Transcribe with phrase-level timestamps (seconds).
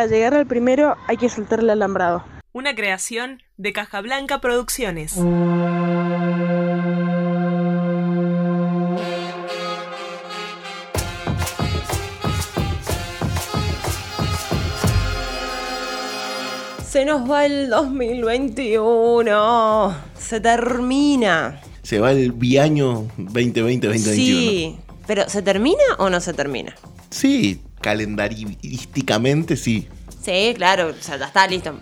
[0.00, 2.24] para llegar al primero hay que soltar el alambrado.
[2.54, 5.12] Una creación de Caja Blanca Producciones.
[16.88, 19.94] Se nos va el 2021.
[20.18, 21.60] Se termina.
[21.82, 23.98] Se va el biaño 2020-2021.
[23.98, 26.74] Sí, pero ¿se termina o no se termina?
[27.10, 29.88] Sí, calendarísticamente sí.
[30.22, 31.78] Sí, claro, o sea, ya está listo.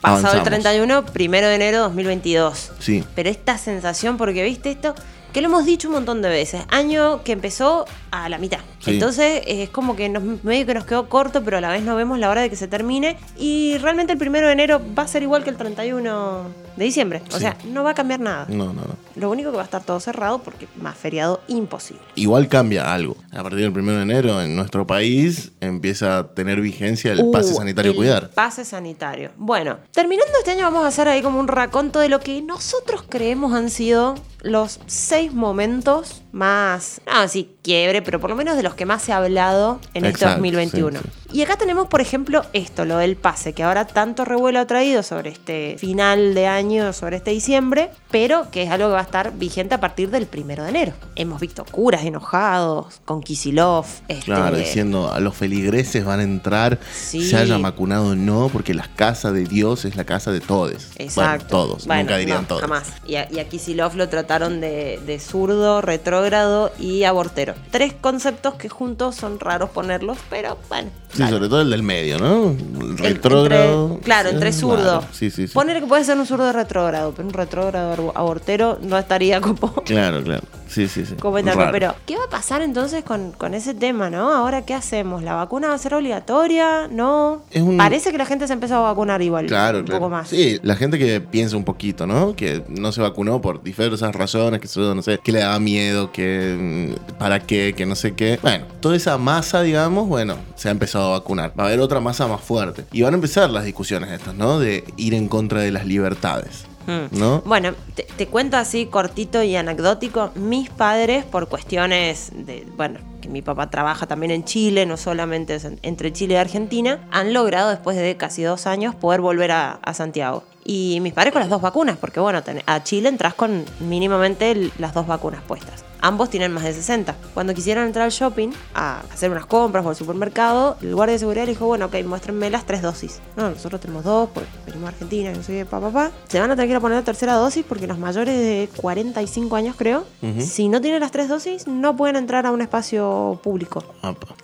[0.00, 0.46] Pasado Avanzamos.
[0.46, 2.72] el 31, primero de enero 2022.
[2.78, 3.04] Sí.
[3.14, 4.94] Pero esta sensación, porque viste esto,
[5.32, 8.60] que lo hemos dicho un montón de veces, año que empezó a la mitad.
[8.84, 8.92] Sí.
[8.92, 11.96] Entonces es como que nos, medio que nos quedó corto, pero a la vez no
[11.96, 13.16] vemos la hora de que se termine.
[13.38, 16.42] Y realmente el primero de enero va a ser igual que el 31
[16.76, 17.22] de diciembre.
[17.28, 17.40] O Sí.
[17.40, 18.46] sea, no va a cambiar nada.
[18.48, 18.96] No, no, no.
[19.16, 22.02] Lo único que va a estar todo cerrado porque más feriado imposible.
[22.16, 23.16] Igual cambia algo.
[23.32, 27.52] A partir del 1 de enero en nuestro país empieza a tener vigencia el pase
[27.52, 28.30] Uh, sanitario el cuidar.
[28.30, 29.30] Pase sanitario.
[29.36, 33.04] Bueno, terminando este año vamos a hacer ahí como un raconto de lo que nosotros
[33.08, 38.62] creemos han sido los seis momentos más, no, sí, quiebre, pero por lo menos de
[38.64, 41.00] los que más se ha hablado en este Exacto, 2021.
[41.00, 44.66] sí, Y acá tenemos, por ejemplo, esto, lo del pase, que ahora tanto revuelo ha
[44.68, 49.00] traído sobre este final de año, sobre este diciembre, pero que es algo que va
[49.00, 50.92] a estar vigente a partir del primero de enero.
[51.16, 56.78] Hemos visto curas enojados, con Kisilov, este, Claro, diciendo a los feligreses van a entrar,
[56.94, 57.28] Sí.
[57.28, 60.92] se haya vacunado o no, porque la casa de Dios es la casa de todos.
[60.98, 61.16] Exacto.
[61.16, 62.60] Bueno, todos, Bueno, nunca dirían no, todos.
[62.60, 62.92] Jamás.
[63.08, 67.54] Y a, y a Kicillof lo trataron de, de zurdo, retrógrado y abortero.
[67.72, 70.90] Tres conceptos que juntos son raros ponerlos, pero bueno.
[71.12, 71.36] Sí, dale.
[71.36, 72.50] sobre todo el del medio, ¿no?
[72.50, 73.86] El retrógrado.
[73.88, 75.00] entre- claro, entre zurdo.
[75.00, 75.06] raro.
[75.12, 75.52] Sí, sí, sí.
[75.54, 79.74] Poner que puede ser un zurdo retrógrado, pero un retrógrado abor- abortero no estaría como.
[79.84, 80.42] Claro, claro.
[80.66, 81.14] Sí, sí, sí.
[81.16, 81.36] como.
[81.70, 84.32] Pero, ¿qué va a pasar entonces con, con ese tema, no?
[84.32, 85.22] Ahora, ¿qué hacemos?
[85.22, 86.88] ¿La vacuna va a ser obligatoria?
[86.90, 87.42] ¿No?
[87.50, 89.46] Es un- Parece que la gente se empezó a vacunar igual.
[89.46, 90.00] Claro, un claro.
[90.00, 90.28] poco más.
[90.28, 92.34] Sí, la gente que piensa un poquito, ¿no?
[92.34, 96.94] Que no se vacunó por diversas razones, que no sé, que le daba miedo, que
[96.98, 98.38] mm, para qué, que no sé qué.
[98.42, 101.52] Bueno, toda esa masa, digamos, bueno, se ha empezado a vacunar.
[101.58, 102.84] Va a haber otra masa más fuerte.
[102.92, 104.58] Y van a empezar las discusiones estas, ¿no?
[104.58, 106.66] De ir en contra de las libertades.
[106.86, 107.18] Mm.
[107.18, 107.40] ¿No?
[107.46, 110.32] Bueno, te, te cuento así cortito y anecdótico.
[110.34, 115.54] Mis padres, por cuestiones de, bueno, que mi papá trabaja también en Chile, no solamente
[115.54, 119.72] en- entre Chile y Argentina, han logrado después de casi dos años poder volver a,
[119.82, 120.44] a Santiago.
[120.62, 124.70] Y mis padres con las dos vacunas, porque bueno, ten- a Chile entras con mínimamente
[124.78, 125.84] las dos vacunas puestas.
[126.04, 127.16] Ambos tienen más de 60.
[127.32, 131.18] Cuando quisieron entrar al shopping a hacer unas compras o al supermercado, el guardia de
[131.18, 133.20] seguridad le dijo, bueno, ok, muéstrenme las tres dosis.
[133.36, 136.10] No, nosotros tenemos dos, pues venimos a Argentina, no sé qué, papá, papá.
[136.28, 138.68] Se van a tener que ir a poner la tercera dosis porque los mayores de
[138.76, 140.04] 45 años, creo,
[140.40, 143.82] si no tienen las tres dosis, no pueden entrar a un espacio público.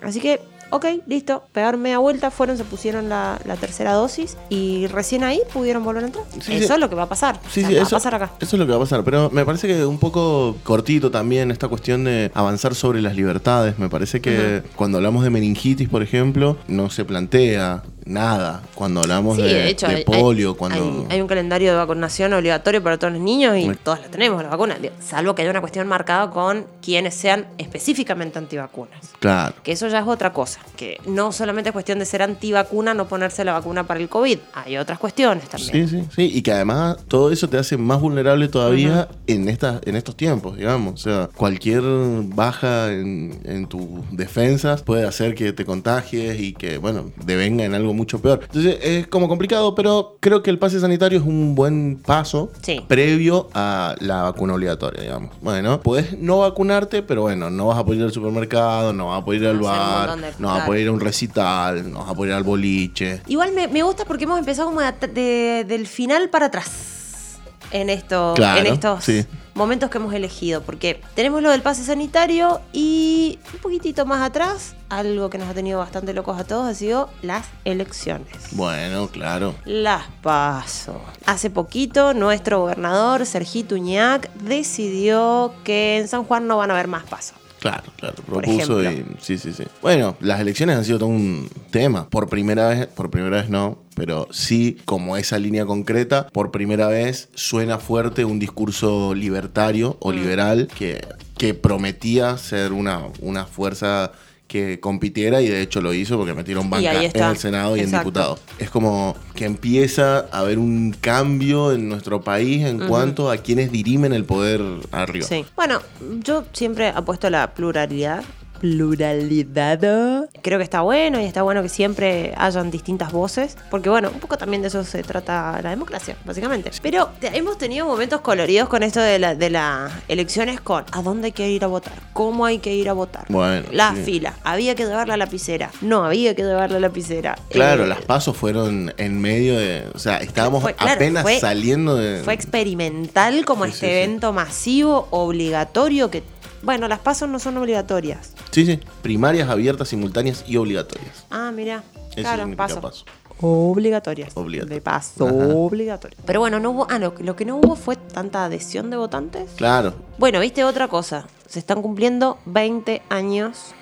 [0.01, 1.43] Así que, ok, listo.
[1.51, 6.03] Pegaron media vuelta, fueron, se pusieron la, la tercera dosis y recién ahí pudieron volver
[6.03, 6.25] a entrar.
[6.41, 6.73] Sí, eso sí.
[6.73, 7.39] es lo que va a pasar.
[7.51, 8.31] Sí, O sea, va eso, a pasar acá.
[8.39, 9.03] eso es lo que va a pasar.
[9.03, 13.77] Pero me parece que un poco cortito también esta cuestión de avanzar sobre las libertades.
[13.77, 18.61] Me parece que cuando hablamos de meningitis, por ejemplo, no se plantea nada.
[18.75, 21.05] Cuando hablamos Sí, de, de hecho, de hay, polio, hay- cuando...
[21.09, 24.41] hay- hay un calendario de vacunación obligatorio para todos los niños y todos la tenemos,
[24.43, 24.77] la vacuna.
[24.99, 29.11] Salvo que haya una cuestión marcada con quienes sean específicamente antivacunas.
[29.19, 29.55] Claro.
[29.63, 30.59] Que eso ya es otra cosa.
[30.75, 34.37] Que no solamente es cuestión de ser antivacuna, no ponerse la vacuna para el COVID.
[34.53, 35.87] Hay otras cuestiones también.
[35.87, 36.31] Sí, sí, sí.
[36.33, 40.57] Y que además todo eso te hace más vulnerable todavía en, esta, en estos tiempos,
[40.57, 40.93] digamos.
[40.93, 41.81] O sea, cualquier
[42.25, 43.81] baja en, en tus
[44.11, 48.39] defensas puede hacer que te contagies y que, bueno, devenga en algo mucho peor.
[48.43, 52.81] Entonces es como complicado, pero creo que el pase sanitario es un buen paso Sí.
[52.87, 55.31] previo a la vacuna obligatoria, digamos.
[55.41, 59.21] Bueno, puedes no vacunarte, pero bueno, no vas a poder ir al supermercado, no vas
[59.21, 62.09] a poder ir al bar, no vas a poder ir a un recital, no vas
[62.09, 63.21] a poder ir al boliche.
[63.27, 67.39] Igual me, me gusta porque hemos empezado como de de- del final para atrás
[67.71, 69.25] en, esto, Claro, en estos sí.
[69.61, 70.61] Momentos que hemos elegido.
[70.61, 75.53] Porque tenemos lo del pase sanitario y un poquitito más atrás, algo que nos ha
[75.53, 78.27] tenido bastante locos a todos ha sido las elecciones.
[78.51, 79.55] Bueno, claro.
[79.65, 80.99] Las paso.
[81.25, 86.87] Hace poquito nuestro gobernador, Sergito Uñac, decidió que en San Juan no van a haber
[86.87, 87.40] más pasos.
[87.61, 89.63] Claro, claro, propuso y sí, sí, sí.
[89.83, 92.09] Bueno, las elecciones han sido todo un tema.
[92.09, 96.87] Por primera vez, por primera vez no, pero sí, como esa línea concreta, por primera
[96.87, 99.97] vez suena fuerte un discurso libertario Mm.
[99.99, 101.05] o liberal que,
[101.37, 104.11] que prometía ser una, una fuerza
[104.51, 107.91] que compitiera y de hecho lo hizo porque metieron banca en el Senado y en
[107.91, 108.41] diputados.
[108.59, 113.71] Es como que empieza a haber un cambio en nuestro país en cuanto a quienes
[113.71, 114.61] dirimen el poder
[114.91, 115.25] arriba.
[115.25, 115.45] Sí.
[115.55, 115.81] Bueno,
[116.21, 118.25] yo siempre apuesto a la pluralidad
[118.61, 120.29] pluralidad.
[120.41, 124.19] Creo que está bueno y está bueno que siempre hayan distintas voces, porque bueno, un
[124.19, 126.71] poco también de eso se trata la democracia, básicamente.
[126.81, 131.27] Pero hemos tenido momentos coloridos con esto de las de las elecciones con a dónde
[131.27, 133.25] hay que ir a votar, cómo hay que ir a votar.
[133.29, 134.03] Bueno, la sí.
[134.03, 137.37] fila, había que llevar la lapicera, no había que llevar la lapicera.
[137.49, 139.85] Claro, Eh, las pasos fueron en medio de.
[139.93, 142.23] O sea, estábamos Fue- claro, apenas fue- saliendo de.
[142.23, 143.97] Fue experimental como Sí, este sí, sí.
[143.99, 146.23] evento masivo, obligatorio, que,
[146.63, 148.33] bueno, las pasos no son obligatorias.
[148.51, 148.79] Sí, sí.
[149.01, 151.25] Primarias abiertas, simultáneas y obligatorias.
[151.29, 152.81] Ah, mira, Eso claro, paso.
[152.81, 153.05] paso.
[153.43, 154.33] Obligatorias.
[154.67, 155.47] De paso, Ajá.
[155.55, 156.17] obligatorio.
[156.25, 159.49] Pero bueno, no hubo, ah, no, lo que no hubo fue tanta adhesión de votantes.
[159.55, 159.95] Claro.
[160.19, 161.25] Bueno, viste otra cosa.
[161.47, 163.73] Se están cumpliendo 20 años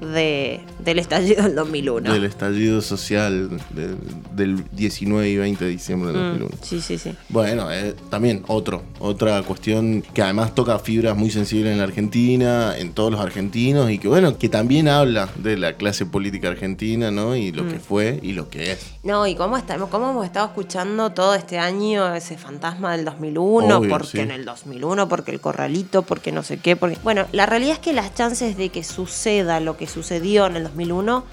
[0.00, 2.12] de, del estallido del 2001.
[2.12, 3.96] Del estallido social de-
[4.34, 6.56] del 19 y 20 de diciembre del Mm, 2001.
[6.62, 7.14] sí, sí, sí.
[7.28, 12.76] Bueno, eh, también otro, otra cuestión que además toca fibras muy sensibles en la Argentina,
[12.76, 17.10] en todos los argentinos, y que bueno, que también habla de la clase política argentina,
[17.10, 17.34] ¿no?
[17.36, 17.68] Y lo Mm.
[17.72, 18.78] que fue y lo que es.
[19.02, 23.78] No, y cómo, estamos, cómo hemos estado escuchando todo este año ese fantasma del 2001,
[23.78, 24.18] Obvio, porque sí.
[24.20, 26.98] en el 2001, porque el corralito, porque no sé qué, porque...
[27.02, 30.64] Bueno, la realidad es que las chances de que suceda lo que sucedió en el
[30.64, 31.24] 2001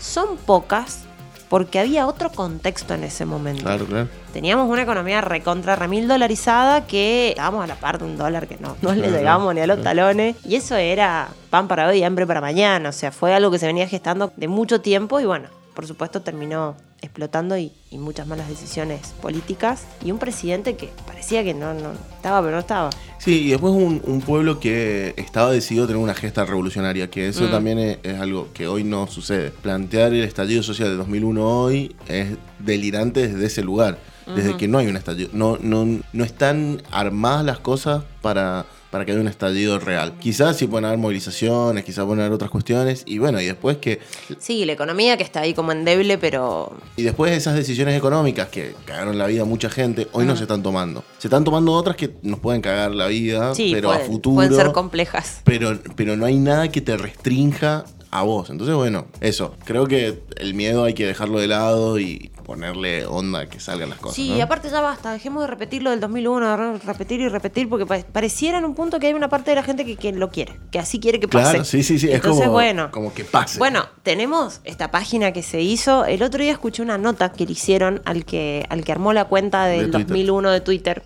[0.00, 1.04] son pocas
[1.48, 3.62] porque había otro contexto en ese momento.
[3.62, 4.08] Claro, claro.
[4.32, 8.56] Teníamos una economía recontra remil dolarizada que estábamos a la par de un dólar que
[8.56, 10.36] no, no le llegamos ni a los talones.
[10.44, 12.88] Y eso era pan para hoy y hambre para mañana.
[12.88, 16.22] O sea, fue algo que se venía gestando de mucho tiempo y bueno, por supuesto
[16.22, 16.74] terminó
[17.04, 19.82] explotando y, y muchas malas decisiones políticas.
[20.04, 22.90] Y un presidente que parecía que no, no estaba, pero no estaba.
[23.18, 27.28] Sí, y después un, un pueblo que estaba decidido a tener una gesta revolucionaria, que
[27.28, 27.50] eso Mm.
[27.50, 29.50] también es, es algo que hoy no sucede.
[29.50, 33.98] Plantear el estallido social de 2001 hoy es delirante desde ese lugar,
[34.34, 35.30] desde que no hay un estallido.
[35.32, 40.14] No, no, no están armadas las cosas para, para que haya un estallido real.
[40.20, 43.98] Quizás sí pueden haber movilizaciones, quizás pueden haber otras cuestiones, y bueno, y después que
[44.38, 48.76] Sí, la economía que está ahí como endeble, pero y después esas decisiones económicas que
[48.84, 51.02] cagaron la vida a mucha gente, hoy no se están tomando.
[51.18, 54.36] Se están tomando otras que nos pueden cagar la vida, sí, pero a futuro.
[54.36, 55.40] pueden ser complejas.
[55.42, 58.48] pero, pero no hay nada que te restrinja a vos.
[58.50, 59.54] Entonces, bueno, eso.
[59.64, 63.88] Creo que el miedo hay que dejarlo de lado y ponerle onda a que salgan
[63.90, 64.16] las cosas.
[64.16, 64.36] Sí, ¿no?
[64.36, 67.86] y aparte ya basta, dejemos de repetir lo del 2001, de repetir y repetir, porque
[67.86, 70.28] pa- pareciera en un punto que hay una parte de la gente que, que lo
[70.30, 71.50] quiere, que así quiere que pase.
[71.50, 72.10] Claro, sí, sí, sí.
[72.12, 72.90] Entonces, es como, bueno.
[72.90, 73.58] como que pase.
[73.58, 76.04] Bueno, tenemos esta página que se hizo.
[76.04, 79.24] El otro día escuché una nota que le hicieron al que, al que armó la
[79.24, 80.06] cuenta del De Twitter.
[80.08, 81.02] 2001 de Twitter.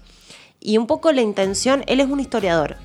[0.60, 2.76] Y un poco la intención, él es un historiador,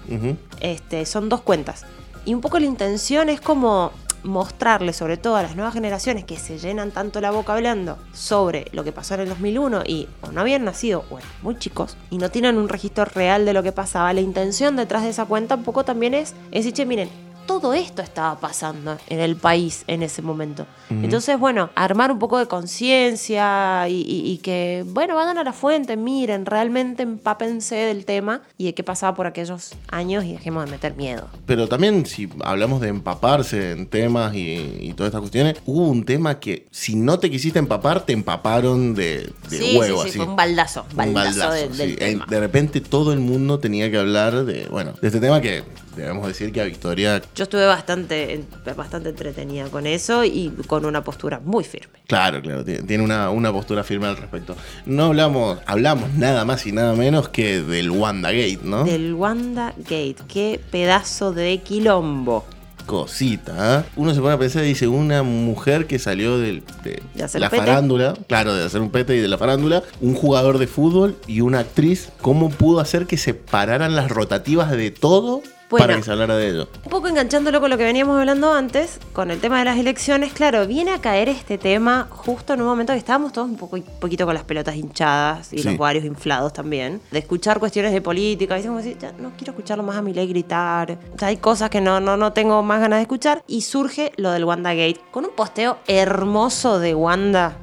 [0.62, 1.86] este, son dos cuentas.
[2.26, 3.92] Y un poco la intención es como
[4.24, 8.66] mostrarle, sobre todo a las nuevas generaciones que se llenan tanto la boca hablando sobre
[8.72, 12.18] lo que pasó en el 2001 y o no habían nacido o muy chicos y
[12.18, 14.14] no tienen un registro real de lo que pasaba.
[14.14, 17.10] La intención detrás de esa cuenta un poco también es, es decir, che, miren,
[17.46, 20.66] todo esto estaba pasando en el país en ese momento.
[20.90, 25.54] Entonces, bueno, armar un poco de conciencia y, y- y que, bueno, vayan a la
[25.54, 30.66] fuente, miren, realmente empápense del tema y de qué pasaba por aquellos años y dejemos
[30.66, 31.28] de meter miedo.
[31.46, 36.06] Pero también, si hablamos de empaparse en temas y, y todas estas cuestiones, hubo un
[36.06, 39.98] tema que si no te quisiste empapar, te empaparon de, de sí, huevo.
[40.04, 40.18] sí, sí, así.
[40.20, 42.26] fue un baldazo, Un baldazo, del tema.
[42.26, 45.64] Eh, De repente todo el mundo tenía que hablar de, bueno, de este tema que
[45.96, 48.44] debemos decir que a Victoria, Yo estuve bastante,
[48.76, 52.00] bastante entretenida con eso y con una postura muy firme.
[52.08, 54.56] claro, claro, tiene, una, una postura firme al respecto.
[54.86, 58.84] No hablamos, hablamos nada más y nada menos que del WandaGate, ¿no?
[58.84, 62.46] Del Wanda Gate, qué pedazo de quilombo.
[62.86, 63.90] Cosita, ¿eh?
[63.96, 67.58] Uno se pone a pensar y dice, una mujer que salió del- de, la pete.
[67.58, 71.40] farándula, claro, de hacer un pete y de la farándula, un jugador de fútbol y
[71.42, 75.42] una actriz, ¿cómo pudo hacer que se pararan las rotativas de todo
[75.74, 75.88] Bueno.
[75.88, 76.68] para que se hablara de ello?
[76.86, 80.32] Un poco enganchándolo con lo que veníamos hablando antes, con el tema de las elecciones,
[80.34, 83.80] claro, viene a caer este tema justo en un momento que estábamos todos un poco,
[84.00, 85.64] poquito con las pelotas hinchadas y Sí.
[85.64, 89.54] los ovarios inflados también, de escuchar cuestiones de política, y como decir, ya no quiero
[89.54, 92.98] escucharlo más a Milei gritar, ya hay cosas que no, no, no tengo más ganas
[93.00, 97.54] de escuchar, y surge lo del WandaGate, con un posteo hermoso de Wanda,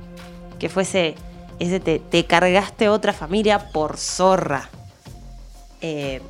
[0.59, 1.14] que fuese
[1.61, 4.69] ese te, te cargaste otra familia por zorra.
[5.83, 6.21] Eh,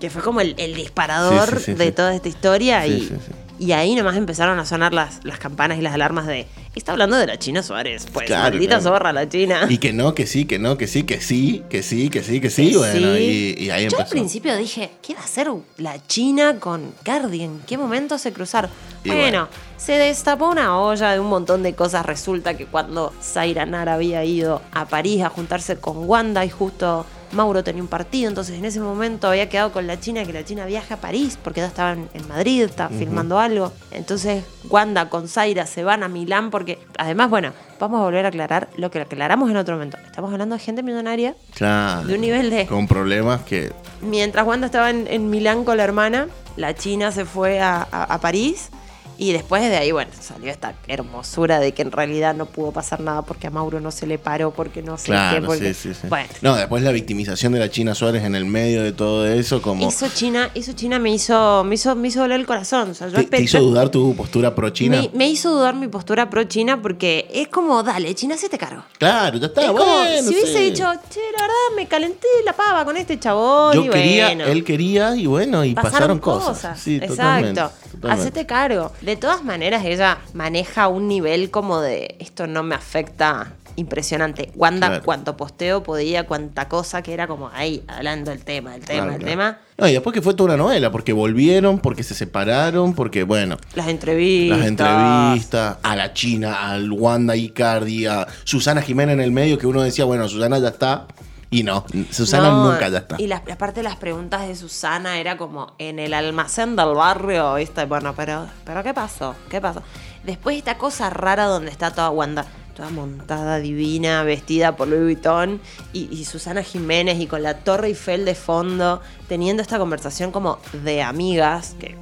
[0.00, 3.10] que fue como el, el disparador Sí, sí, sí, de toda esta historia y,
[3.58, 6.46] y ahí nomás empezaron a sonar las, las campanas y las alarmas de
[6.78, 8.82] está hablando de la China Suárez, pues Claro, maldita claro.
[8.82, 9.66] zorra la China.
[9.68, 12.40] Y que no, que sí, que no, que sí, que sí, que sí, que sí,
[12.40, 13.56] que sí, Que bueno, sí.
[13.58, 17.42] Y, y ahí Yo al principio dije, ¿qué va a hacer la China con Cardi?
[17.42, 18.70] ¿En qué momento se cruzaron?
[19.04, 19.48] Y bueno, bueno.
[19.76, 22.06] se destapó una olla de un montón de cosas.
[22.06, 27.06] Resulta que cuando Zaira Nara había ido a París a juntarse con Wanda y justo
[27.32, 30.44] Mauro tenía un partido, entonces en ese momento había quedado con la China, que la
[30.44, 33.72] China viaja a París, porque ya estaba en, Madrid, estaba filmando algo.
[33.90, 38.28] Entonces Wanda con Zaira se van a Milán, porque además, bueno, vamos a volver a
[38.28, 39.96] aclarar lo que aclaramos en otro momento.
[40.06, 42.06] Estamos hablando de gente millonaria, Claro.
[42.06, 42.66] de un nivel de...
[42.66, 43.72] Con problemas que.
[44.00, 48.04] Mientras Wanda estaba en, en Milán con la hermana, la China se fue a, a-
[48.04, 48.70] a París
[49.18, 53.00] y después de ahí, bueno, salió esta hermosura de que en realidad no pudo pasar
[53.00, 55.74] nada porque a Mauro no se le paró, porque no sé qué, Claro, porque...
[55.74, 56.06] sí, sí, sí.
[56.08, 59.60] Bueno, No, después la victimización de la China Suárez en el medio de todo eso,
[59.60, 59.88] como.
[59.88, 62.90] eso China, eso China me hizo, me hizo, me hizo doler el corazón.
[62.90, 65.02] O sea, yo ¿Te, hizo dudar tu postura pro China?
[65.02, 68.56] Me, me hizo dudar mi postura pro China porque es como, dale, China se te
[68.56, 68.84] cargo.
[68.98, 70.22] Claro, ya está, es como bueno.
[70.22, 70.64] si hubiese sí.
[70.70, 74.44] dicho, che, la verdad me calenté la pava con este chabón Yo y quería, bueno.
[74.44, 76.78] él quería y bueno, y pasaron, cosas.
[76.78, 77.74] Sí, totalmente, Exacto.
[77.74, 77.87] totalmente.
[78.08, 78.92] Hacete cargo.
[79.00, 84.50] De todas maneras, ella maneja un nivel como de esto no me afecta impresionante.
[84.56, 85.04] Wanda, Claro.
[85.04, 89.12] cuánto posteo podía, cuánta cosa que era como ahí, hablando del tema, el tema, Claro,
[89.12, 89.30] el claro.
[89.30, 89.58] tema.
[89.78, 93.56] No, y después que fue toda una novela, porque volvieron, porque se separaron, porque, bueno,
[93.76, 94.58] Las entrevistas.
[94.58, 99.68] las entrevistas, a la China, al Wanda Icardi, a Susana Jiménez en el medio, que
[99.68, 101.06] uno decía, bueno, Susana ya está,
[101.50, 103.16] y no, Susana No, nunca ya está.
[103.18, 107.84] Y la, aparte las preguntas de Susana era como en el almacén del barrio, ¿viste?
[107.86, 109.34] Bueno, pero, pero ¿qué pasó?
[109.48, 109.82] ¿Qué pasó?
[110.24, 112.44] Después esta cosa rara donde está toda Wanda,
[112.76, 115.60] toda montada, divina, vestida por Louis Vuitton,
[115.92, 120.58] y, y Susana Jiménez y con la Torre Eiffel de fondo, teniendo esta conversación como
[120.84, 121.96] de amigas, que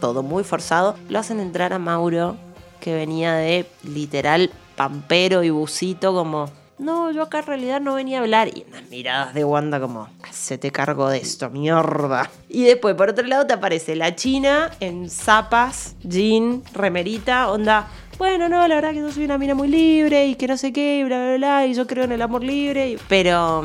[0.00, 2.36] todo muy forzado, lo hacen entrar a Mauro,
[2.80, 8.18] que venía de literal pampero y busito, como, no, yo acá en realidad no venía
[8.18, 8.48] a hablar.
[8.48, 12.30] Y unas miradas de Wanda como, se te cargo de esto, mierda.
[12.48, 17.88] Y después, por otro lado, te aparece la China en zapas, jean, remerita, onda.
[18.18, 20.72] Bueno, no, la verdad que yo soy una mina muy libre y que no sé
[20.72, 22.98] qué, y bla, bla, bla, y yo creo en el amor libre.
[23.08, 23.64] Pero,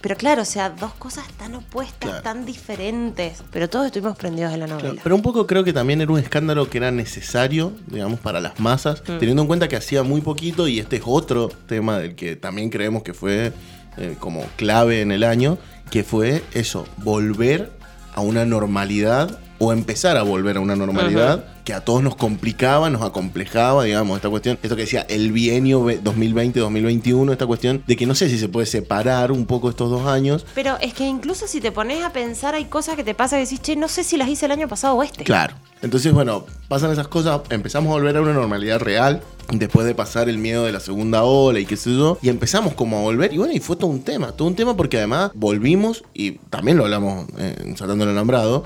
[0.00, 2.22] pero claro, o sea, dos cosas tan opuestas, Claro.
[2.22, 3.42] tan diferentes.
[3.50, 4.88] Pero todos estuvimos prendidos de la novela.
[4.90, 8.40] Claro, pero un poco creo que también era un escándalo que era necesario, digamos, para
[8.40, 9.18] las masas, Mm.
[9.18, 12.70] teniendo en cuenta que hacía muy poquito y este es otro tema del que también
[12.70, 13.52] creemos que fue
[13.96, 15.58] eh, como clave en el año,
[15.90, 17.72] que fue eso, volver
[18.14, 22.88] a una normalidad o empezar a volver a una normalidad que a todos nos complicaba,
[22.90, 27.96] nos acomplejaba, digamos, esta cuestión, esto que decía el bienio ve- 2020-2021, esta cuestión de
[27.96, 30.46] que no sé si se puede separar un poco estos dos años.
[30.54, 33.42] Pero es que incluso si te pones a pensar, hay cosas que te pasa que
[33.44, 35.24] decís, che, no sé si las hice el año pasado o este.
[35.24, 35.54] Claro.
[35.82, 39.22] Entonces, bueno, pasan esas cosas, empezamos a volver a una normalidad real
[39.52, 42.74] después de pasar el miedo de la segunda ola y qué sé yo, y empezamos
[42.74, 45.30] como a volver, y bueno, y fue todo un tema, todo un tema porque además
[45.34, 48.64] volvimos, y también lo hablamos eh, en Saltando el Alambrado,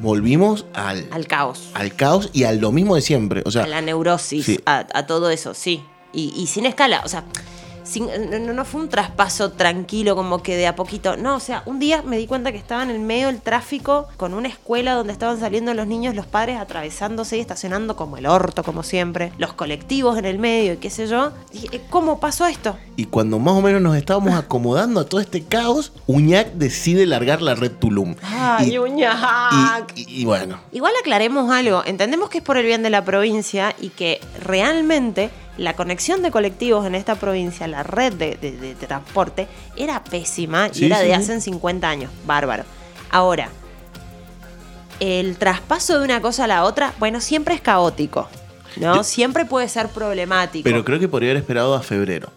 [0.00, 3.66] volvimos al, Al caos, al caos y al lo mismo de siempre, o sea, a
[3.66, 4.60] la neurosis, sí.
[4.66, 5.84] a, a todo eso, sí.
[6.12, 7.24] Y, y sin escala, o sea,
[7.84, 8.08] sin-
[8.46, 11.16] no, no fue un traspaso tranquilo como que de a poquito.
[11.16, 14.08] No, o sea, un día me di cuenta que estaba en el medio del tráfico
[14.16, 18.26] con una escuela donde estaban saliendo los niños, los padres atravesándose y estacionando como el
[18.26, 19.32] orto, como siempre.
[19.38, 21.32] Los colectivos en el medio y qué sé yo.
[21.52, 22.76] Dije, eh, ¿cómo pasó esto?
[22.96, 27.40] y cuando más o menos nos estábamos acomodando a todo este caos, Uñac decide largar
[27.40, 28.14] la red Tulum.
[28.22, 29.90] Ay, y, Uñac.
[29.96, 33.02] y- y- y bueno, Igual aclaremos algo, entendemos que es por el bien de la
[33.04, 38.52] provincia y que realmente la conexión de colectivos en esta provincia, la red de, de-
[38.52, 41.12] de transporte, era pésima y era sí, de sí.
[41.12, 42.64] hace 50 años, bárbaro.
[43.10, 43.48] Ahora,
[45.00, 48.28] el traspaso de una cosa a la otra, bueno, siempre es caótico,
[48.76, 48.96] ¿no?
[48.96, 50.64] Yo- siempre puede ser problemático.
[50.64, 52.30] pero creo que podría haber esperado a febrero.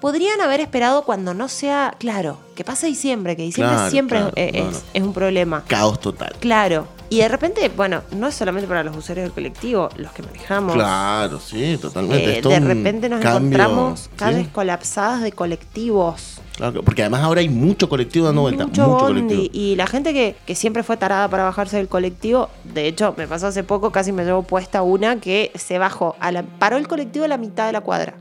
[0.00, 4.32] Podrían haber esperado cuando no sea, claro, que pase diciembre, que diciembre Claro, siempre claro,
[4.36, 4.80] es, no, es- no.
[4.92, 5.64] es un problema.
[5.66, 6.34] Caos total.
[6.40, 6.86] Claro.
[7.10, 10.74] Y de repente, bueno, no es solamente para los usuarios del colectivo, los que manejamos.
[10.74, 12.38] Claro, sí, totalmente.
[12.38, 14.10] Eh, de repente nos cambio, encontramos ¿sí?
[14.16, 16.40] calles colapsadas de colectivos.
[16.56, 18.68] Claro, porque además ahora hay mucho colectivo dando vueltas.
[18.68, 19.20] mucho, Mucho, bondi.
[19.22, 19.50] colectivo.
[19.52, 23.26] Y la gente que, que siempre fue tarada para bajarse del colectivo, de hecho, me
[23.28, 26.88] pasó hace poco, casi me llevo puesta una que se bajó, a la, paró el
[26.88, 28.14] colectivo a la mitad de la cuadra.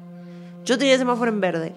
[0.66, 1.74] Yo tenía el semáforo en verde.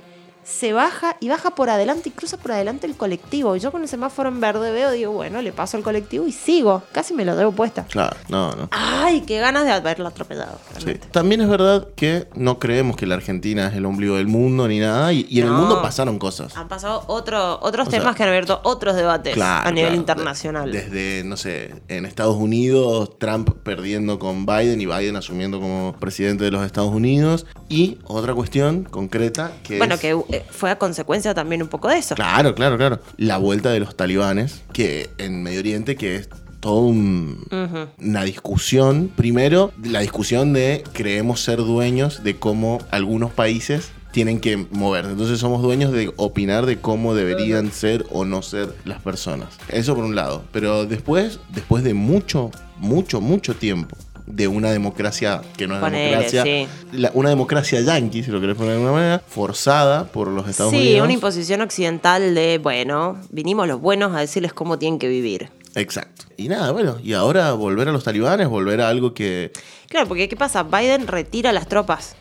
[0.46, 3.56] Se baja y baja por adelante y cruza por adelante el colectivo.
[3.56, 6.30] Y yo con el semáforo en verde veo, digo, bueno, le paso al colectivo y
[6.32, 6.84] sigo.
[6.92, 7.84] Casi me lo llevo puesta.
[7.86, 8.68] Claro, no, no.
[8.70, 10.60] Ay, qué ganas de haberlo atropellado.
[10.78, 10.94] Sí.
[11.10, 14.78] También es verdad que no creemos que la Argentina es el ombligo del mundo ni
[14.78, 15.12] nada.
[15.12, 16.56] Y, y en el mundo pasaron cosas.
[16.56, 19.88] Han pasado otro, otros O sea, temas que han abierto otros debates Claro, a nivel
[19.88, 20.00] claro.
[20.00, 20.70] internacional.
[20.70, 26.44] Desde, no sé, en Estados Unidos, Trump perdiendo con Biden y Biden asumiendo como presidente
[26.44, 27.46] de los Estados Unidos.
[27.68, 31.88] Y otra cuestión concreta que bueno, es- que eh, fue a consecuencia también un poco
[31.88, 32.14] de eso.
[32.14, 33.00] Claro, claro, claro.
[33.16, 36.28] La vuelta de los talibanes, que en Medio Oriente, que es
[36.64, 37.88] un- Ujú.
[38.08, 39.10] una discusión.
[39.14, 45.10] Primero, la discusión de creemos ser dueños de cómo algunos países tienen que moverse.
[45.12, 49.48] Entonces somos dueños de opinar de cómo deberían ser o no ser las personas.
[49.68, 50.42] Eso por un lado.
[50.52, 53.96] Pero después, después de mucho, mucho, mucho tiempo
[54.26, 56.66] de una democracia que no es Ponele, democracia, sí.
[56.92, 60.72] la- una democracia yanqui, si lo querés poner de alguna manera, forzada por los Estados
[60.72, 61.04] sí, Unidos.
[61.04, 65.50] una imposición occidental de, bueno, vinimos los buenos a decirles cómo tienen que vivir.
[65.76, 66.24] Exacto.
[66.36, 69.52] Y nada, bueno, y ahora volver a los talibanes, volver a algo que...
[69.88, 70.62] Claro, porque ¿qué pasa?
[70.64, 72.16] Biden retira las tropas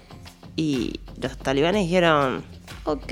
[0.56, 2.44] y los talibanes dijeron,
[2.84, 3.12] ok,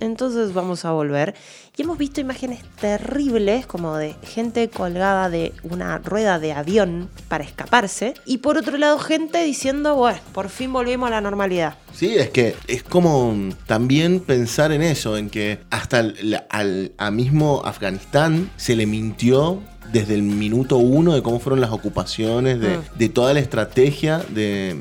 [0.00, 1.34] entonces vamos a volver.
[1.78, 7.44] Y hemos visto imágenes terribles como de gente colgada de una rueda de avión para
[7.44, 8.14] escaparse.
[8.24, 11.74] Y por otro lado gente diciendo, bueno, por fin volvimos a la normalidad.
[11.92, 17.10] Sí, es que es como también pensar en eso, en que hasta el- al, a
[17.10, 19.60] mismo Afganistán se le mintió
[19.92, 22.82] desde el minuto uno de cómo fueron las ocupaciones, de, Mm.
[22.98, 24.76] de toda la estrategia de,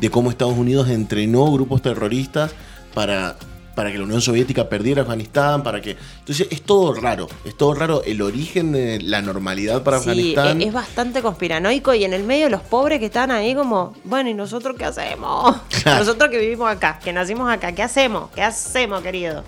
[0.00, 2.50] de cómo Estados Unidos entrenó grupos terroristas
[2.94, 3.36] para,
[3.80, 5.96] para que la Unión Soviética perdiera Afganistán, para que...
[6.18, 10.60] Entonces es todo raro, es todo raro el origen de la normalidad para Sí, Afganistán.
[10.60, 14.28] e- es bastante conspiranoico y en el medio los pobres que están ahí como, bueno,
[14.28, 15.56] ¿y nosotros qué hacemos?
[15.86, 18.28] Nosotros que vivimos acá, que nacimos acá, ¿qué hacemos?
[18.34, 19.44] ¿Qué hacemos, querido?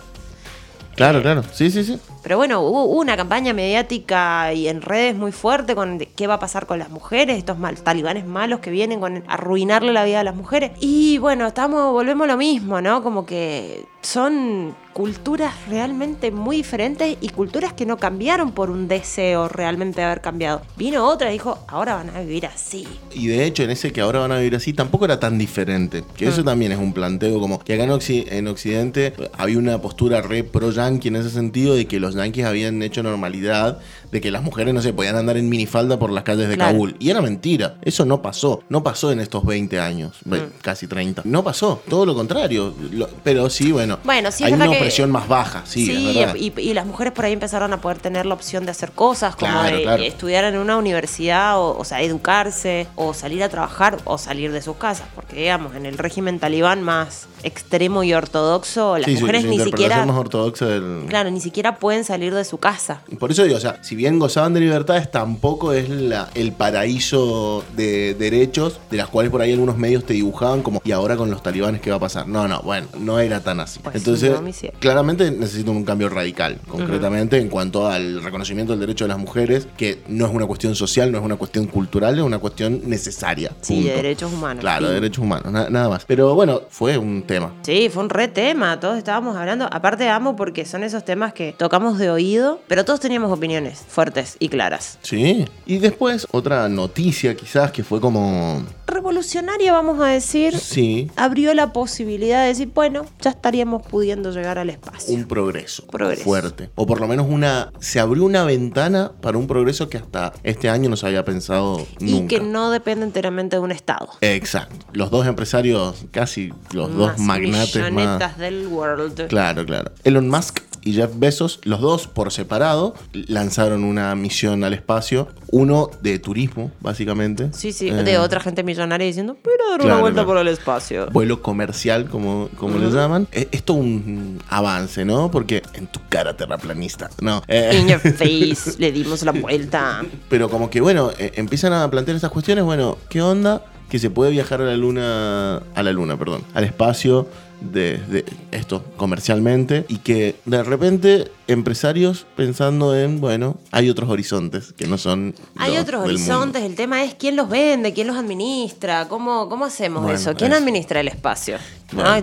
[0.96, 1.98] Claro, claro, sí, sí, sí.
[2.22, 6.38] Pero bueno, hubo una campaña mediática y en redes muy fuerte con qué va a
[6.38, 10.24] pasar con las mujeres, estos mal, talibanes malos que vienen con arruinarle la vida a
[10.24, 10.70] las mujeres.
[10.80, 13.02] Y bueno, estamos, volvemos a lo mismo, ¿no?
[13.02, 19.48] Como que son culturas realmente muy diferentes y culturas que no cambiaron por un deseo
[19.48, 20.60] realmente de haber cambiado.
[20.76, 22.86] Vino otra y dijo, ahora van a vivir así.
[23.14, 26.04] Y de hecho, en ese que ahora van a vivir así, tampoco era tan diferente.
[26.16, 26.28] Que Mm.
[26.28, 30.20] eso también es un planteo como que acá en, Occi- en Occidente había una postura
[30.20, 33.80] re pro-yankee en ese sentido de que los yankees habían hecho normalidad,
[34.12, 36.72] de que las mujeres no se podían andar en minifalda por las calles de Claro.
[36.72, 36.96] Kabul.
[36.98, 37.76] Y era mentira.
[37.82, 38.62] Eso no pasó.
[38.68, 40.34] No pasó en estos 20 años, Mm.
[40.60, 41.22] casi 30.
[41.24, 41.82] No pasó.
[41.88, 42.74] Todo lo contrario.
[42.92, 43.98] Lo- pero sí, bueno.
[44.04, 45.62] Bueno, sí, hay una que- opresión más baja.
[45.64, 48.70] Sí, es y, y las mujeres por ahí empezaron a poder tener la opción de
[48.72, 50.02] hacer cosas, como Claro, de claro.
[50.02, 54.60] estudiar en una universidad, o, o sea, educarse, o salir a trabajar, o salir de
[54.60, 55.06] sus casas.
[55.14, 60.04] Porque, digamos, en el régimen talibán más extremo y ortodoxo, las Sí, mujeres ni siquiera,
[60.04, 63.00] más ortodoxa del, claro, ni siquiera pueden salir de su casa.
[63.18, 67.62] Por eso digo, o sea, si bien gozaban de libertades, tampoco es la, el paraíso
[67.76, 71.30] de derechos de las cuales por ahí algunos medios te dibujaban como, y ahora con
[71.30, 72.26] los talibanes, ¿qué va a pasar?
[72.26, 73.78] No, no, bueno, no era tan así.
[73.80, 79.04] Pues Entonces, no, claramente necesitan un cambio radical, concretamente, en cuanto al reconocimiento del derecho
[79.04, 82.24] de las mujeres, que no es una cuestión social, no es una cuestión cultural, es
[82.24, 83.52] una cuestión necesaria.
[83.60, 84.62] Sí, de derechos humanos.
[84.62, 86.04] Claro, de derechos humanos, na- nada más.
[86.06, 87.52] Pero bueno, fue un tema.
[87.62, 89.68] Sí, fue un re tema, todos estábamos hablando.
[89.70, 94.36] Aparte amo porque son esos temas que tocamos de oído, pero todos teníamos opiniones fuertes
[94.38, 94.98] y claras.
[95.02, 95.44] Sí.
[95.66, 98.62] Y después, otra noticia quizás que fue como...
[98.86, 104.58] Revolucionaria, vamos a decir, Sí, abrió la posibilidad de decir, bueno, ya estaríamos pudiendo llegar
[104.58, 105.14] al espacio.
[105.14, 106.24] un progreso, Progreso.
[106.24, 106.70] fuerte.
[106.74, 107.72] O por lo menos una.
[107.80, 111.86] Se abrió una ventana para un progreso que hasta este año no se había pensado
[112.00, 112.28] y nunca.
[112.36, 114.08] que no depende enteramente de un Estado.
[114.20, 114.86] Exacto.
[114.92, 118.38] Los dos empresarios, casi los dos Más magnates más.
[118.38, 119.26] del world.
[119.28, 119.90] Claro, claro.
[120.04, 125.28] Elon Musk y Jeff Bezos, los dos por separado, lanzaron una misión al espacio.
[125.50, 127.50] Uno de turismo, básicamente.
[127.52, 130.48] Sí, sí, Eh, de otra gente millonaria diciendo, pero dar una Claro, vuelta por el
[130.48, 131.06] espacio.
[131.12, 133.28] vuelo comercial, como, como le llaman.
[133.32, 135.30] Eh, Esto un avance, ¿no?
[135.30, 137.42] Porque en tu cara terraplanista, no.
[137.48, 140.02] Eh, In your face, le dimos la vuelta.
[140.28, 143.64] pero como que, bueno, eh, empiezan a plantear estas cuestiones, bueno, ¿qué onda?
[143.90, 147.28] Que se puede viajar a la luna, a la luna, perdón, al espacio
[147.62, 154.86] de, esto comercialmente y que de repente empresarios pensando en, bueno, hay otros horizontes que
[154.86, 155.34] no son...
[155.56, 156.32] Hay los otros del mundo.
[156.32, 160.34] horizontes, el tema es quién los vende, quién los administra, cómo, cómo hacemos Bueno, eso,
[160.34, 160.60] quién eso.
[160.60, 161.56] administra el espacio.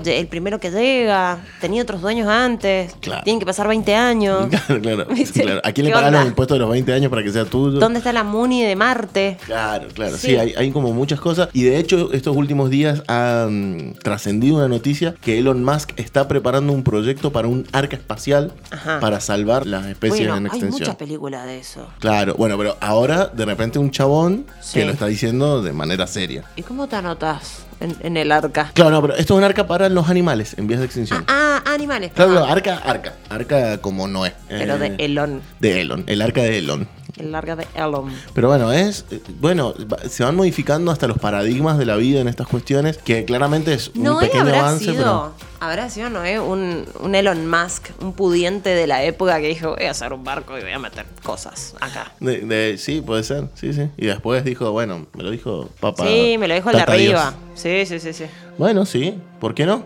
[0.05, 3.21] El primero que llega, tenía otros dueños antes, Claro.
[3.23, 4.47] tienen que pasar 20 años.
[4.69, 5.61] Claro, claro.
[5.63, 7.77] ¿A quién le ¿Qué pagan los impuestos de los 20 años para que sea tuyo?
[7.79, 9.37] ¿Dónde está la Muni de Marte?
[9.45, 10.35] Claro, claro, sí, Sí.
[10.35, 11.49] hay, hay como muchas cosas.
[11.53, 16.27] Y de hecho, estos últimos días ha mm, trascendido una noticia que Elon Musk está
[16.27, 18.99] preparando un proyecto para un arca espacial Ajá.
[18.99, 20.71] para salvar las especies Bueno, en hay extensión.
[20.81, 21.87] muchas películas de eso.
[21.99, 24.79] Claro, bueno, pero ahora de repente un chabón Sí.
[24.79, 26.45] que lo está diciendo de manera seria.
[26.55, 28.71] ¿Y cómo te anotas en, en el arca?
[28.73, 31.23] Claro, no, pero esto es un arca para los animales en vías de extinción.
[31.27, 32.11] Ah, ah, animales.
[32.13, 33.13] Claro, Ah, arca, arca.
[33.29, 34.33] Arca como Noé.
[34.47, 35.41] Pero Eh, de Elon.
[35.59, 36.87] De Elon, el arca de Elon.
[37.17, 38.11] El arca de Elon.
[38.33, 39.05] Pero bueno, es.
[39.39, 39.73] Bueno,
[40.09, 43.89] se van modificando hasta los paradigmas de la vida en estas cuestiones, que claramente es
[43.95, 45.48] un Noé pequeño avance, sido, pero.
[45.59, 49.85] Habrá sido Noé un, un Elon Musk, un pudiente de la época que dijo, voy
[49.85, 52.11] a hacer un barco y voy a meter cosas acá.
[52.19, 53.89] de- de- sí, puede ser, sí, sí.
[53.97, 56.05] Y después dijo, bueno, me lo dijo papá.
[56.05, 57.19] sí, me lo dijo el de Dios.
[57.21, 57.33] arriba.
[57.55, 58.25] Sí, sí, sí, sí.
[58.57, 59.83] Bueno, sí, ¿por qué no?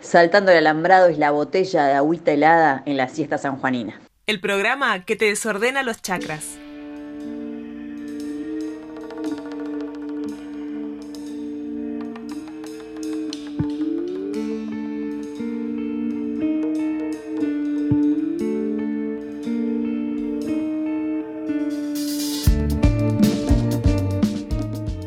[0.00, 4.00] saltando el alambrado es la botella de agüita helada en la siesta sanjuanina.
[4.26, 6.58] El programa que te desordena los chakras.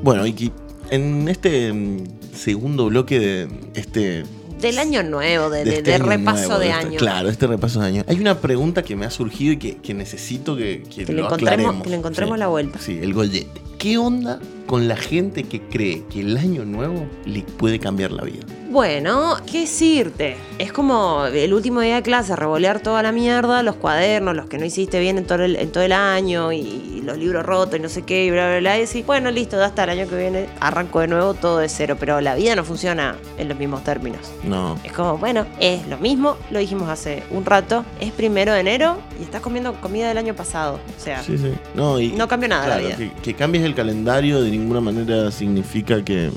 [0.05, 0.51] Bueno, y
[0.91, 1.97] en este mm,
[2.35, 4.23] segundo bloque de este
[4.61, 6.97] del año nuevo, de, este de repaso nuevo, de este- año.
[6.99, 8.03] Claro, este repaso de año.
[8.07, 11.23] Hay una pregunta que me ha surgido y que, que necesito que, que Que le
[11.23, 11.83] encontremos- aclaremos.
[11.83, 12.39] que le encontremos Sí.
[12.39, 12.79] la vuelta.
[12.79, 13.61] Sí, el gollete.
[13.85, 18.23] ¿Qué onda con la gente que cree que el año nuevo le puede cambiar la
[18.23, 18.43] vida?
[18.71, 20.35] Bueno, ¿qué decirte?
[20.57, 24.57] Es como el último día de clase, revolear toda la mierda, los cuadernos, los que
[24.57, 27.81] no hiciste bien en todo el, en todo el año y los libros rotos y
[27.81, 28.77] no sé qué, y bla, bla, bla.
[28.77, 31.69] Y decís, bueno, listo, ya hasta el año que viene arranco de nuevo todo de
[31.69, 31.95] cero.
[31.99, 34.19] Pero la vida no funciona en los mismos términos.
[34.43, 34.77] No.
[34.83, 38.97] Es como, bueno, es lo mismo, lo dijimos hace un rato, es primero de enero
[39.19, 40.79] y estás comiendo comida del año pasado.
[40.97, 41.53] O sea, Sí, sí.
[41.75, 42.97] No, y, no cambió nada la claro, vida.
[42.97, 46.31] que, que cambies el calendario de ninguna manera significa que.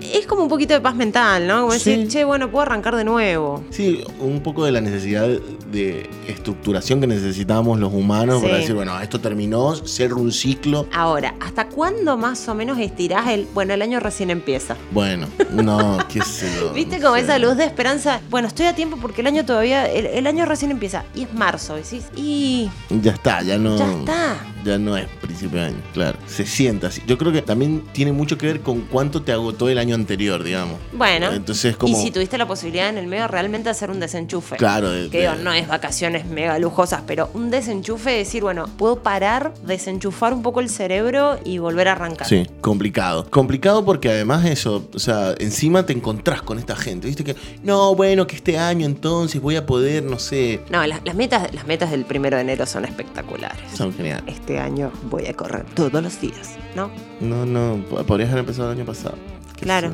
[0.00, 1.60] Es como un poquito de paz mental, ¿no?
[1.62, 3.62] Como decir, che, bueno, puedo arrancar de nuevo.
[3.70, 5.28] Sí, un poco de la necesidad
[5.70, 8.46] de estructuración que necesitamos los humanos Sí.
[8.46, 10.86] para decir, bueno, esto terminó, cierro un ciclo.
[10.92, 14.76] Ahora, ¿hasta cuándo más o menos estirás el, bueno, el año recién empieza?
[14.90, 16.72] Bueno, no, qué sé yo.
[16.72, 17.22] ¿Viste no como sé.
[17.22, 18.20] esa luz de esperanza?
[18.30, 21.34] Bueno, estoy a tiempo porque el año todavía, el, el año recién empieza y es
[21.34, 23.76] marzo, decís, y Ya está, ya no.
[23.78, 24.36] ya está.
[24.62, 26.18] Ya no es principio de año, claro.
[26.26, 27.00] Se sienta así.
[27.06, 30.42] Yo creo que también tiene mucho que ver con cuánto te agotó el año anterior,
[30.44, 30.76] digamos.
[30.92, 31.96] Bueno, Entonces, como.
[31.96, 34.56] y si tuviste la posibilidad en el medio realmente de hacer un desenchufe.
[34.56, 38.66] Claro, de- Que digo, de- no es vacaciones mega lujosas, pero un desenchufe, decir, bueno,
[38.78, 42.26] puedo parar, desenchufar un poco el cerebro y volver a arrancar.
[42.26, 43.28] Sí, complicado.
[43.30, 47.94] Complicado porque además eso, o sea, encima te encontrás con esta gente, viste que, no,
[47.94, 51.66] bueno, que este año entonces voy a poder, no sé, No, las, las metas, las
[51.66, 53.60] metas del primero de enero son espectaculares.
[53.74, 54.24] son geniales.
[54.26, 56.90] Este año voy a correr todos los días, ¿no?
[57.20, 59.14] No, no, po- podrías haber empezado el año pasado.
[59.60, 59.90] Claro.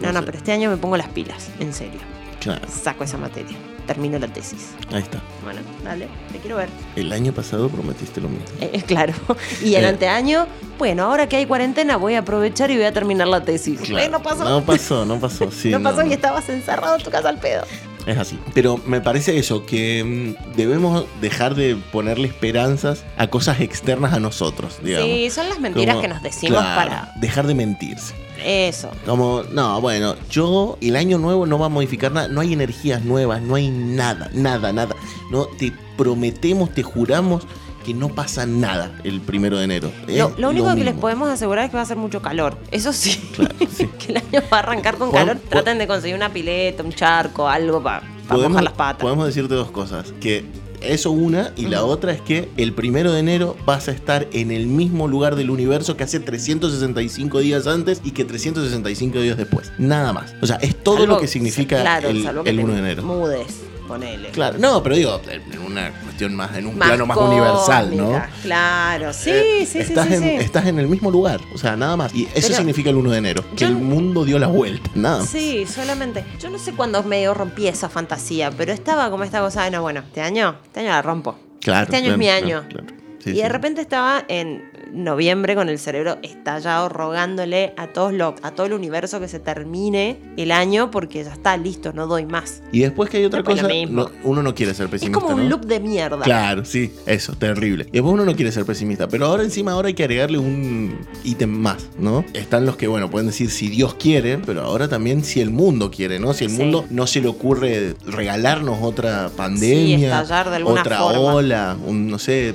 [0.00, 0.26] No, no, sé.
[0.26, 2.00] pero este año me pongo las pilas, en serio.
[2.40, 3.56] Claro, Saco esa materia.
[3.92, 4.70] Termino la tesis.
[4.92, 5.20] ahí está.
[5.44, 6.68] Bueno, dale, te quiero ver.
[6.96, 8.44] El año pasado prometiste lo mismo.
[8.60, 9.12] Eh, eh, claro.
[9.62, 9.88] Y el Eh.
[9.88, 10.46] anteaño,
[10.78, 13.80] bueno, ahora que hay cuarentena voy a aprovechar y voy a terminar la tesis.
[13.80, 14.04] Claro.
[14.04, 14.44] Eh, no pasó.
[14.44, 15.68] No pasó, no pasó, sí.
[15.70, 16.14] no pasó no, y no.
[16.14, 17.64] estabas encerrado en tu casa al pedo.
[18.06, 18.38] Es así.
[18.54, 24.20] Pero me parece eso, que mm, debemos dejar de ponerle esperanzas a cosas externas a
[24.20, 25.08] nosotros, digamos.
[25.08, 28.14] Sí, son las mentiras Como- que nos decimos claro, para Dejar de mentirse.
[28.44, 28.90] eso.
[29.06, 33.04] Como, no, bueno, yo, el año nuevo no va a modificar nada, no hay energías
[33.04, 34.96] nuevas, no hay nada, nada, nada.
[35.30, 37.46] No, te prometemos, te juramos
[37.82, 39.90] que no pasa nada el primero de enero.
[40.08, 42.56] Lo, lo único que les podemos asegurar es que va a hacer mucho calor.
[42.70, 43.20] Eso sí.
[43.34, 43.88] Claro, sí.
[43.98, 45.38] que el año va a arrancar con calor.
[45.48, 49.02] Traten de conseguir una pileta, un charco, algo para podemos, mojar las patas.
[49.02, 50.12] podemos decirte dos cosas.
[50.20, 50.44] Que
[50.80, 54.50] eso una y la otra es que el primero de enero vas a estar en
[54.50, 59.72] el mismo lugar del universo que hace 365 días antes y que 365 días después.
[59.78, 60.34] Nada más.
[60.42, 63.02] O sea, es todo Salvo- lo que significa claro, el, el te 1 de enero.
[63.04, 63.46] Mudes,
[63.92, 64.30] ponele.
[64.30, 68.22] Claro, no, pero digo, en una cuestión más, en un Más plano más universal, ¿no?
[68.42, 70.28] Claro, sí, Eh, sí, sí, estás, sí, en, sí.
[70.36, 72.14] estás en el mismo lugar, o sea, nada más.
[72.14, 74.90] Y eso Pero- significa el 1 de enero, que Yo- el mundo dio la vuelta,
[74.94, 75.28] nada más.
[75.28, 76.24] Sí, solamente.
[76.40, 79.82] Yo no sé cuándo medio rompí esa fantasía, pero estaba como esta cosa de, no,
[79.82, 81.36] bueno, este año, este año la rompo.
[81.60, 82.68] Claro, este año claro, es mi claro, año.
[82.68, 83.01] claro.
[83.22, 83.40] Sí, y sí.
[83.42, 88.66] de repente estaba en noviembre con el cerebro estallado, rogándole a, todos lo- a todo
[88.66, 92.62] el universo que se termine el año porque ya está listo, no doy más.
[92.72, 95.34] Y después que hay otra Después cosa, no- uno no quiere ser Es pesimista, como
[95.34, 95.48] un ¿no?
[95.50, 96.20] loop de mierda.
[96.22, 97.84] Claro, sí, eso, terrible.
[97.88, 100.98] Y después uno no quiere ser pesimista, pero ahora encima ahora hay que agregarle un
[101.24, 102.24] ítem más, ¿no?
[102.34, 105.90] Están los que, bueno, pueden decir si Dios quiere, pero ahora también si el mundo
[105.90, 106.34] quiere, ¿no?
[106.34, 106.58] Si el Sí.
[106.58, 111.34] mundo no se le ocurre regalarnos otra pandemia, estallar de alguna otra forma.
[111.34, 112.54] ola, un, no sé,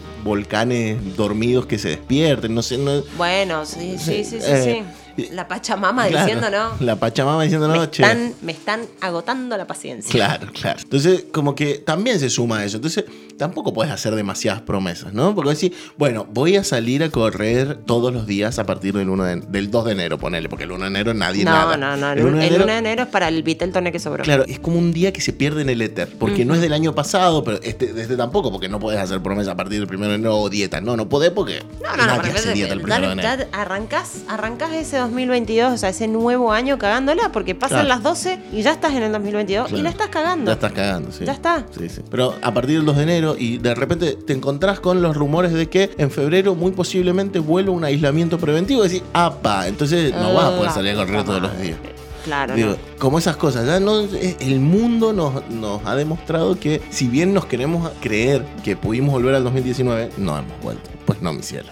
[0.58, 4.97] volcanes dormidos que se despierten, no sé, no, Bueno, sí, sí, sí, sí, Eh, sí.
[5.32, 6.86] La Pachamama Claro, diciendo, ¿no?
[6.86, 8.04] La Pachamama diciendo, no, me, che.
[8.04, 10.12] están, me están agotando la paciencia.
[10.12, 10.80] Claro, claro.
[10.82, 12.78] Entonces, como que también se suma a eso.
[12.78, 13.06] Entonces,
[13.38, 15.34] tampoco puedes hacer demasiadas promesas, ¿no?
[15.36, 19.24] Porque decir, bueno, voy a salir a correr todos los días a partir del, 1
[19.24, 21.78] de- del 2 de enero, ponele, porque el 1 de enero nadie No, nada.
[21.78, 22.12] no, no.
[22.12, 24.24] El, El 1 de el enero, 1 de enero es para el Viteltoné que sobró.
[24.24, 26.74] Claro, es como un día que se pierde en el éter, porque no es del
[26.74, 30.08] año pasado, pero este, este tampoco, porque no puedes hacer promesas a partir del 1
[30.10, 30.82] de enero o dieta.
[30.82, 33.14] No, no podés porque No, no, no, nadie porque hace dieta el 1 dale- de
[33.14, 33.48] enero.
[33.54, 37.90] arrancás, arrancás ese 2022, o sea, ese nuevo año cagándola, porque pasan Claro.
[37.90, 40.46] las 12 y ya estás en el 2022 y la estás cagando.
[40.52, 41.26] Ya estás cagando, sí.
[41.26, 41.66] Ya está.
[41.78, 42.02] Sí, sí.
[42.10, 45.54] Pero a partir del 2 de enero y de repente te encontrás con los rumores
[45.54, 50.34] de que en febrero muy posiblemente vuelva un aislamiento preventivo y decís, apa, entonces no
[50.34, 51.64] vas a poder La salir a correr todos los madre.
[51.66, 51.80] días.
[52.26, 52.78] Claro, Digo, no.
[53.00, 53.66] como esas cosas.
[53.66, 58.44] Ya no, eh, el mundo nos, nos ha demostrado que si bien nos queremos creer
[58.66, 60.90] que pudimos volver al 2019, no hemos vuelto.
[61.06, 61.70] Pues no, mi cielo.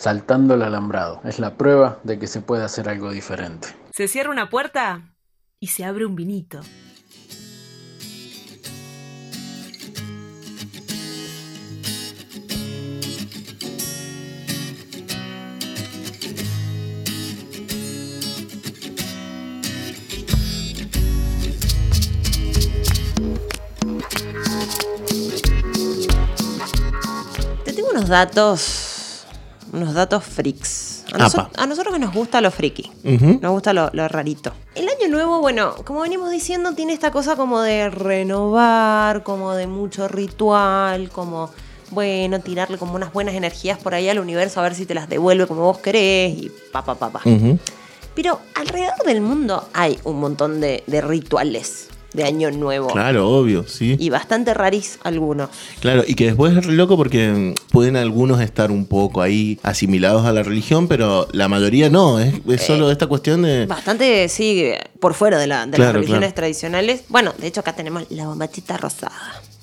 [0.00, 1.20] Saltando el alambrado.
[1.24, 3.68] Es la prueba de que se puede hacer algo diferente.
[3.92, 5.12] Se cierra una puerta
[5.58, 6.62] y se abre un vinito.
[27.66, 28.89] Te tengo unos datos,
[29.82, 31.04] unos datos freaks.
[31.12, 31.62] A, noso- Apa.
[31.62, 32.90] a nosotros que nos gusta lo friki,
[33.40, 34.52] nos gusta lo, lo rarito.
[34.74, 39.66] El año nuevo, bueno, como venimos diciendo, tiene esta cosa como de renovar, como de
[39.66, 41.50] mucho ritual, como,
[41.90, 45.08] bueno, tirarle como unas buenas energías por ahí al universo a ver si te las
[45.08, 47.20] devuelve como vos querés y pa, pa, pa.
[48.14, 52.88] Pero alrededor del mundo hay un montón de, de rituales de año nuevo.
[52.88, 53.96] Claro, obvio, sí.
[53.98, 55.48] Y bastante raris algunos.
[55.80, 60.24] Claro, y que después es re loco porque pueden algunos estar un poco ahí asimilados
[60.26, 62.18] a la religión, pero la mayoría no.
[62.18, 63.66] Es, es solo esta cuestión de.
[63.66, 64.64] Bastante, sí,
[64.98, 66.34] por fuera de, la- de Claro, las religiones claro.
[66.34, 67.02] tradicionales.
[67.08, 69.12] Bueno, de hecho acá tenemos la bombachita rosada.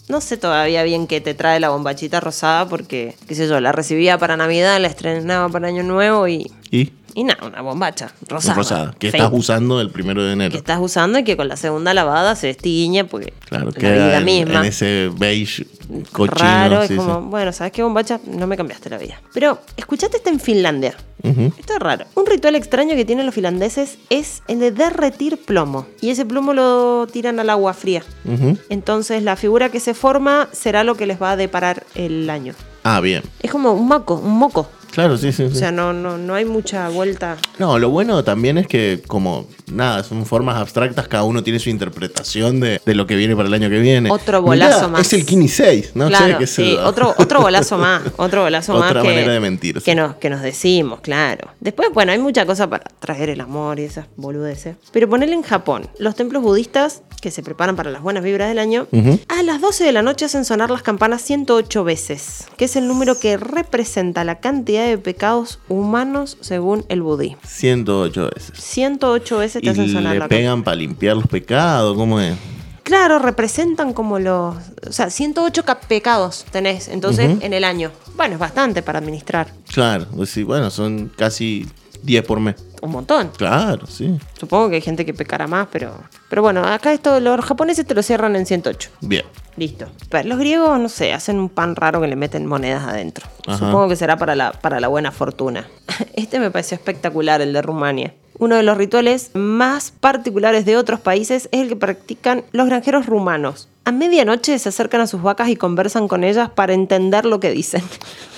[0.09, 3.73] No sé todavía bien qué te trae la bombachita rosada porque, qué sé yo, la
[3.73, 6.91] recibía para Navidad, la estrenaba para Año Nuevo y, Y.
[7.17, 8.53] y nada, una bombacha rosada.
[8.53, 9.23] Rosada, que Fake.
[9.23, 10.51] estás usando el primero de enero.
[10.51, 14.17] Que estás usando y que con la segunda lavada se destiñe porque Claro, la vida
[14.19, 14.59] en, misma.
[14.59, 15.65] en ese beige
[16.11, 16.37] cochino.
[16.39, 17.25] Raro, es sí, como, sí.
[17.27, 18.19] bueno, ¿sabes qué, bombacha?
[18.27, 19.19] No me cambiaste la vida.
[19.33, 20.95] Pero, escuchate está en Finlandia.
[21.23, 21.51] Ujú.
[21.57, 22.05] Esto es raro.
[22.13, 25.87] Un ritual extraño que tienen los finlandeses es el de derretir plomo.
[26.01, 28.03] Y ese plomo lo tiran al agua fría.
[28.25, 28.59] Ujú.
[28.69, 32.53] Entonces la figura que se forma será lo que les va a deparar el año.
[32.83, 33.23] Ah, bien.
[33.41, 34.69] Es como un moco, un moco.
[34.97, 35.43] Claro, sí, sí.
[35.43, 37.37] O sea, no, no, no hay mucha vuelta.
[37.59, 41.69] No, lo bueno también es que, como nada, son formas abstractas, cada uno tiene su
[41.69, 44.09] interpretación de, de lo que viene para el año que viene.
[44.09, 45.01] Otro bolazo Mirá, más.
[45.01, 46.07] Es el Kini 6, ¿no?
[46.07, 49.83] claro, sé sí, otro, otro golazo más, otro golazo más Otra que, manera de mentir,
[49.83, 51.51] que, nos, que nos decimos, claro.
[51.59, 54.77] Después, bueno, hay mucha cosa para traer el amor y esas boludeces.
[54.91, 58.57] Pero ponerle en Japón, los templos budistas que se preparan para las buenas vibras del
[58.57, 58.87] año,
[59.27, 62.87] a las 12 de la noche hacen sonar las campanas 108 veces, que es el
[62.87, 67.39] número que representa la cantidad de pecados humanos según el budismo.
[67.45, 68.51] 108 veces.
[68.57, 72.35] 108 veces te Y hacen sonar le la pegan para limpiar los pecados, ¿cómo es?
[72.83, 74.55] Claro, representan como los.
[74.87, 77.45] O sea, 108 ca- pecados tenés, entonces, Ujú.
[77.45, 77.91] en el año.
[78.15, 79.51] Bueno, es bastante para administrar.
[79.73, 81.67] Claro, pues sí, bueno, son casi
[82.03, 82.55] 10 por mes.
[82.81, 83.31] Un montón.
[83.37, 84.19] Claro, sí.
[84.39, 85.93] Supongo que hay gente que pecará más, pero.
[86.29, 88.89] Pero bueno, acá esto, los japoneses te lo cierran en 108.
[89.01, 89.25] Bien.
[89.55, 89.87] Listo.
[90.09, 93.27] Pero los griegos, no sé, hacen un pan raro que le meten monedas adentro.
[93.47, 93.57] Ajá.
[93.57, 95.67] Supongo que será para la, para la buena fortuna.
[96.13, 98.13] Este me pareció espectacular, el de Rumania.
[98.39, 103.07] Uno de los rituales más particulares de otros países es el que practican los granjeros
[103.07, 103.67] rumanos.
[103.87, 107.51] A medianoche se acercan a sus vacas y conversan con ellas para entender lo que
[107.51, 107.81] dicen.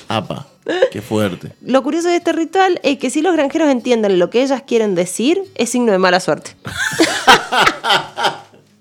[0.08, 0.46] Apa,
[0.92, 1.54] qué fuerte.
[1.62, 4.94] Lo curioso de este ritual es que si los granjeros entienden lo que ellas quieren
[4.94, 6.56] decir, es signo de mala suerte.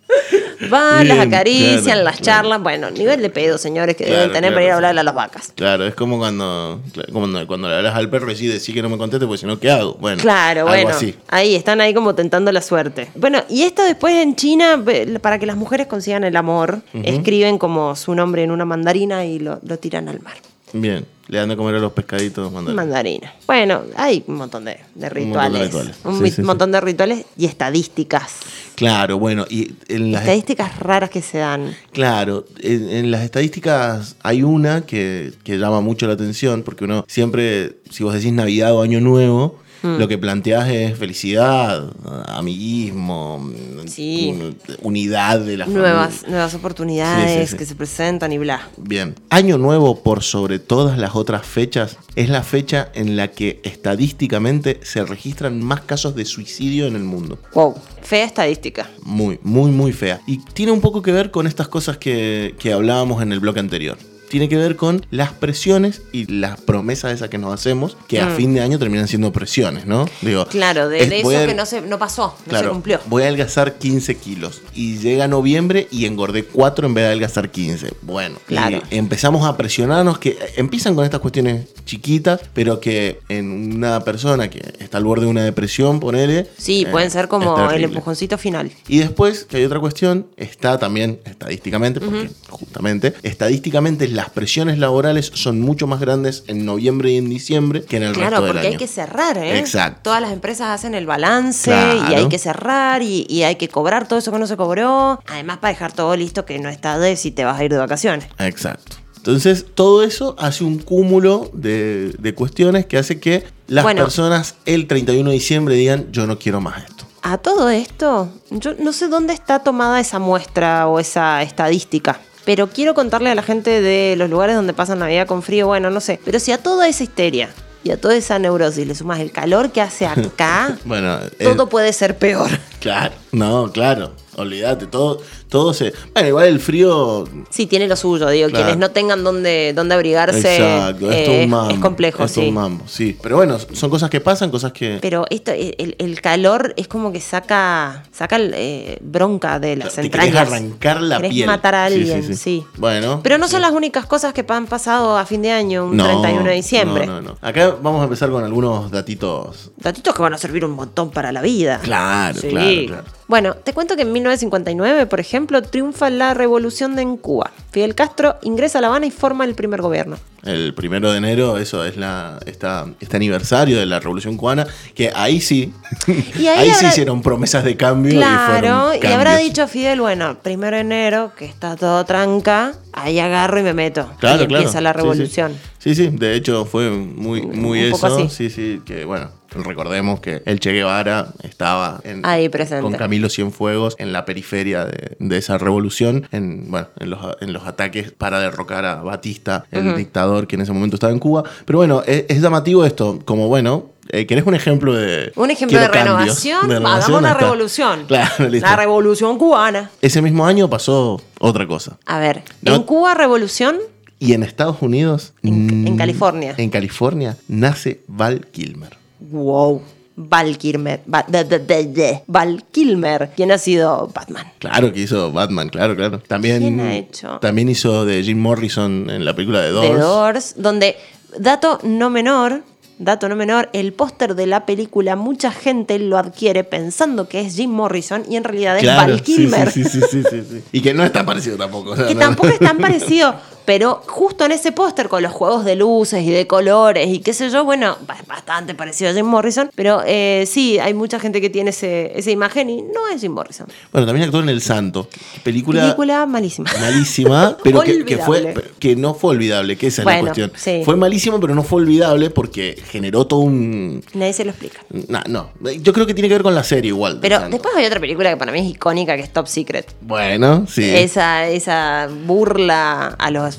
[0.71, 2.25] Van, las acarician, claro, las claro.
[2.43, 2.63] charlan.
[2.63, 4.77] Bueno, nivel de pedo, señores, que Claro, deben tener para claro, ir a sí.
[4.77, 5.53] hablarle a las vacas.
[5.55, 6.81] Claro, es como cuando,
[7.13, 9.47] cuando, cuando le hablas al perro y decís, decís que no me conteste, porque si
[9.47, 9.95] no, ¿qué hago?
[9.95, 10.89] Bueno, Claro, algo bueno.
[10.91, 11.15] así.
[11.29, 13.09] Ahí están ahí como tentando la suerte.
[13.15, 14.83] Bueno, y esto después en China,
[15.21, 19.39] para que las mujeres consigan el amor, escriben como su nombre en una mandarina y
[19.39, 20.35] lo, lo tiran al mar.
[20.73, 22.83] Bien, le dan de comer a los pescaditos mandarina.
[22.83, 23.35] Mandarina.
[23.47, 25.97] Bueno, hay un montón de, de Un montón de rituales.
[26.05, 26.43] Un Sí, sí.
[26.43, 28.33] montón de rituales y estadísticas.
[28.75, 31.75] Claro, bueno, y en las, Estadísticas raras que se dan.
[31.93, 37.05] claro, en, en las estadísticas hay una que, que llama mucho la atención, porque uno
[37.09, 39.97] siempre, si vos decís Navidad o Año Nuevo, Mm.
[39.99, 41.93] lo que planteas es felicidad,
[42.27, 43.51] amiguismo,
[43.87, 44.35] Sí.
[44.83, 46.31] unidad de la Nuevas, familia.
[46.31, 47.57] nuevas oportunidades Sí, sí, sí.
[47.59, 48.69] que se presentan y bla.
[48.77, 49.15] Bien.
[49.31, 54.81] Año Nuevo, por sobre todas las otras fechas, es la fecha en la que estadísticamente
[54.83, 57.39] se registran más casos de suicidio en el mundo.
[57.55, 57.75] Wow.
[58.03, 58.89] Fea estadística.
[59.05, 60.21] Muy, muy, muy fea.
[60.27, 63.61] Y tiene un poco que ver con estas cosas que, que hablábamos en el bloque
[63.61, 63.99] anterior.
[64.29, 68.27] Tiene que ver con las presiones y las promesas esas que nos hacemos, que a
[68.27, 68.37] Mm.
[68.37, 70.07] fin de año terminan siendo presiones, ¿no?
[70.23, 72.69] Digo, Claro, de, es- de voy eso a- que no, se, no pasó, no Claro,
[72.69, 73.01] se cumplió.
[73.07, 77.51] voy a adelgazar 15 kilos y llega noviembre y engordé 4 en vez de adelgazar
[77.51, 77.93] 15.
[78.03, 78.83] Bueno, Claro.
[78.91, 84.51] y empezamos a presionarnos que empiezan con estas cuestiones chiquitas, pero que en una persona
[84.51, 86.49] que está al borde de una depresión, ponele.
[86.59, 88.71] Sí, eh, pueden ser como el empujoncito final.
[88.89, 94.79] Y después, que hay otra cuestión, está también estadísticamente, porque justamente, estadísticamente es las presiones
[94.79, 98.43] laborales son mucho más grandes en noviembre y en diciembre que en el Claro, resto
[98.47, 98.73] del porque año.
[98.75, 99.59] hay que cerrar, ¿eh?
[99.61, 100.01] Exacto.
[100.03, 102.11] Todas las empresas hacen el balance Claro.
[102.11, 105.21] y hay que cerrar y, y hay que cobrar todo eso que no se cobró.
[105.29, 107.79] Además, para dejar todo listo que no está de si te vas a ir de
[107.79, 108.27] vacaciones.
[108.41, 108.97] Exacto.
[109.19, 114.03] Entonces, todo eso hace un cúmulo de, de cuestiones que hace que las Bueno.
[114.03, 117.05] personas el 31 de diciembre digan, yo no quiero más esto.
[117.23, 122.21] A todo esto, yo no sé dónde está tomada esa muestra o esa estadística.
[122.49, 125.91] Pero quiero contarle a la gente de los lugares donde pasan Navidad con frío, bueno,
[125.91, 126.19] no sé.
[126.25, 127.51] Pero si a toda esa histeria
[127.85, 131.69] y a toda esa neurosis le sumas el calor que hace acá, Bueno, eh, todo
[131.69, 132.49] puede ser peor.
[132.81, 135.93] claro, no, claro, olvídate, todo, todo se...
[136.15, 137.27] Bueno, igual el frío...
[137.51, 138.49] Sí, tiene lo suyo, digo.
[138.49, 138.65] Claro.
[138.67, 141.71] Quienes no tengan dónde, dónde abrigarse Exacto, es eh, un mambo.
[141.75, 142.49] es complejo, es todo sí.
[142.49, 143.17] un mambo, sí.
[143.23, 144.99] Pero bueno, son cosas que pasan, cosas que...
[145.01, 150.11] Pero esto, el, el calor es como que saca, saca eh, bronca de las te
[150.11, 150.49] querés entrañas.
[150.53, 151.47] arrancar la Querés piel.
[151.47, 152.35] matar a sí, alguien, sí.
[152.35, 152.65] sí.
[152.77, 153.21] Bueno.
[153.23, 156.05] Pero no son las únicas cosas que han pasado a fin de año, un No,
[156.05, 157.07] 31 de diciembre.
[157.07, 157.39] No, no, no.
[157.41, 159.71] Acá vamos a empezar con algunos datitos.
[159.77, 161.81] Datitos que van a servir un montón para la vida.
[161.83, 163.05] Claro, claro, claro.
[163.29, 167.51] Bueno, te cuento que en 1959, por ejemplo, triunfa la revolución en Cuba.
[167.71, 170.19] Fidel Castro ingresa a La Habana y forma el primer gobierno.
[170.45, 175.11] El primero de enero, eso es la esta, este aniversario de la Revolución Cubana, que
[175.15, 175.73] ahí sí,
[176.39, 178.13] Y ahí ahí, sí hicieron promesas de cambio.
[178.15, 183.59] Claro, y, habrá dicho Fidel, bueno, primero de enero, que está todo tranca, ahí agarro
[183.59, 184.09] y me meto.
[184.21, 184.85] Claro, y empieza claro.
[184.85, 185.03] la Sí, sí.
[185.03, 185.53] revolución.
[185.79, 188.17] Sí, sí, de hecho fue muy, muy Un poco eso.
[188.19, 188.29] así.
[188.31, 192.83] Sí, sí, que bueno, recordemos que el Che Guevara estaba en, Ahí presente.
[192.83, 197.53] con Camilo Cienfuegos en la periferia de, de esa revolución, en, bueno, en los, en
[197.53, 201.45] los ataques para derrocar a Batista, el dictador que en ese momento estaba en Cuba.
[201.65, 205.33] Pero bueno, es, es llamativo esto, como bueno, eh, ¿querés un ejemplo de...
[205.37, 207.35] Un ejemplo de renovación, De hagamos renovación, está.
[207.39, 208.05] revolución.
[208.07, 208.67] Claro, listo.
[208.69, 209.91] La revolución cubana.
[210.01, 211.99] Ese mismo año pasó otra cosa.
[212.07, 212.75] A ver, No.
[212.75, 213.77] en Cuba revolución,
[214.21, 215.33] Y en Estados Unidos...
[215.43, 216.55] En- en California.
[216.57, 218.98] En California nace Val Kilmer.
[219.21, 219.83] Wow.
[220.21, 221.01] Val Kilmer.
[221.13, 222.23] Va- de- de- de- de.
[222.27, 223.31] Val Kilmer.
[223.37, 224.47] ¿Quién ha sido Batman?
[224.59, 226.19] Claro que hizo Batman, claro, claro.
[226.19, 227.39] También, ¿Quién ha hecho?
[227.41, 229.89] También hizo de Jim Morrison en la película de Doors.
[229.95, 230.97] The Doors, donde,
[231.39, 232.63] dato no menor,
[232.99, 237.55] dato no menor, el póster de la película mucha gente lo adquiere pensando que es
[237.55, 239.71] Jim Morrison y en realidad es Claro, Val sí, Kilmer.
[239.71, 240.63] Sí, sí, sí, sí, sí.
[240.73, 241.91] Y que no es tan parecido tampoco.
[241.91, 243.37] o sea, Que no- tampoco es tan parecido,
[243.69, 247.35] pero justo en ese póster con los juegos de luces y de colores y qué
[247.35, 251.43] sé yo, bueno, ba- bastante parecido a Jim Morrison, pero eh, sí, hay mucha gente
[251.43, 253.67] que tiene ese, esa imagen y no es Jim Morrison.
[253.93, 255.07] Bueno, también actuó en El Santo.
[255.45, 256.71] Película, Película malísima.
[256.81, 258.65] malísima, pero que, que fue, Olvidable.
[258.79, 260.51] que no fue olvidable, que esa es la cuestión.
[260.57, 260.81] sí.
[260.87, 264.03] Fue malísimo, pero no fue olvidable porque generó todo un...
[264.15, 264.81] Nadie se lo explica.
[265.09, 265.51] No, no,
[265.83, 267.19] yo creo que tiene que ver con la serie igual.
[267.21, 269.95] Pero después hay otra película que para mí es icónica, que es Top Secret.
[270.01, 270.89] Bueno, sí.
[270.89, 273.58] Esa, esa burla a los,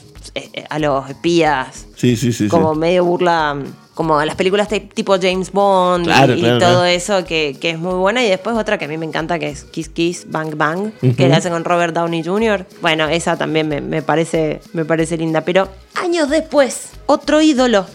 [0.70, 2.46] a los espías, Sí, sí, sí.
[2.46, 2.48] sí.
[2.48, 3.58] como medio burla,
[3.94, 6.86] como a las películas tipo James Bond y- Claro, y, claro, todo claro.
[6.86, 8.24] eso que, que es muy buena.
[8.26, 11.28] Y después otra que a mí me encanta que es Kiss Kiss Bang Bang, que
[11.28, 12.66] la hacen con Robert Downey Jr.
[12.82, 15.42] Bueno, esa también me, me parece, me parece linda.
[15.42, 17.86] Pero años después, otro ídolo,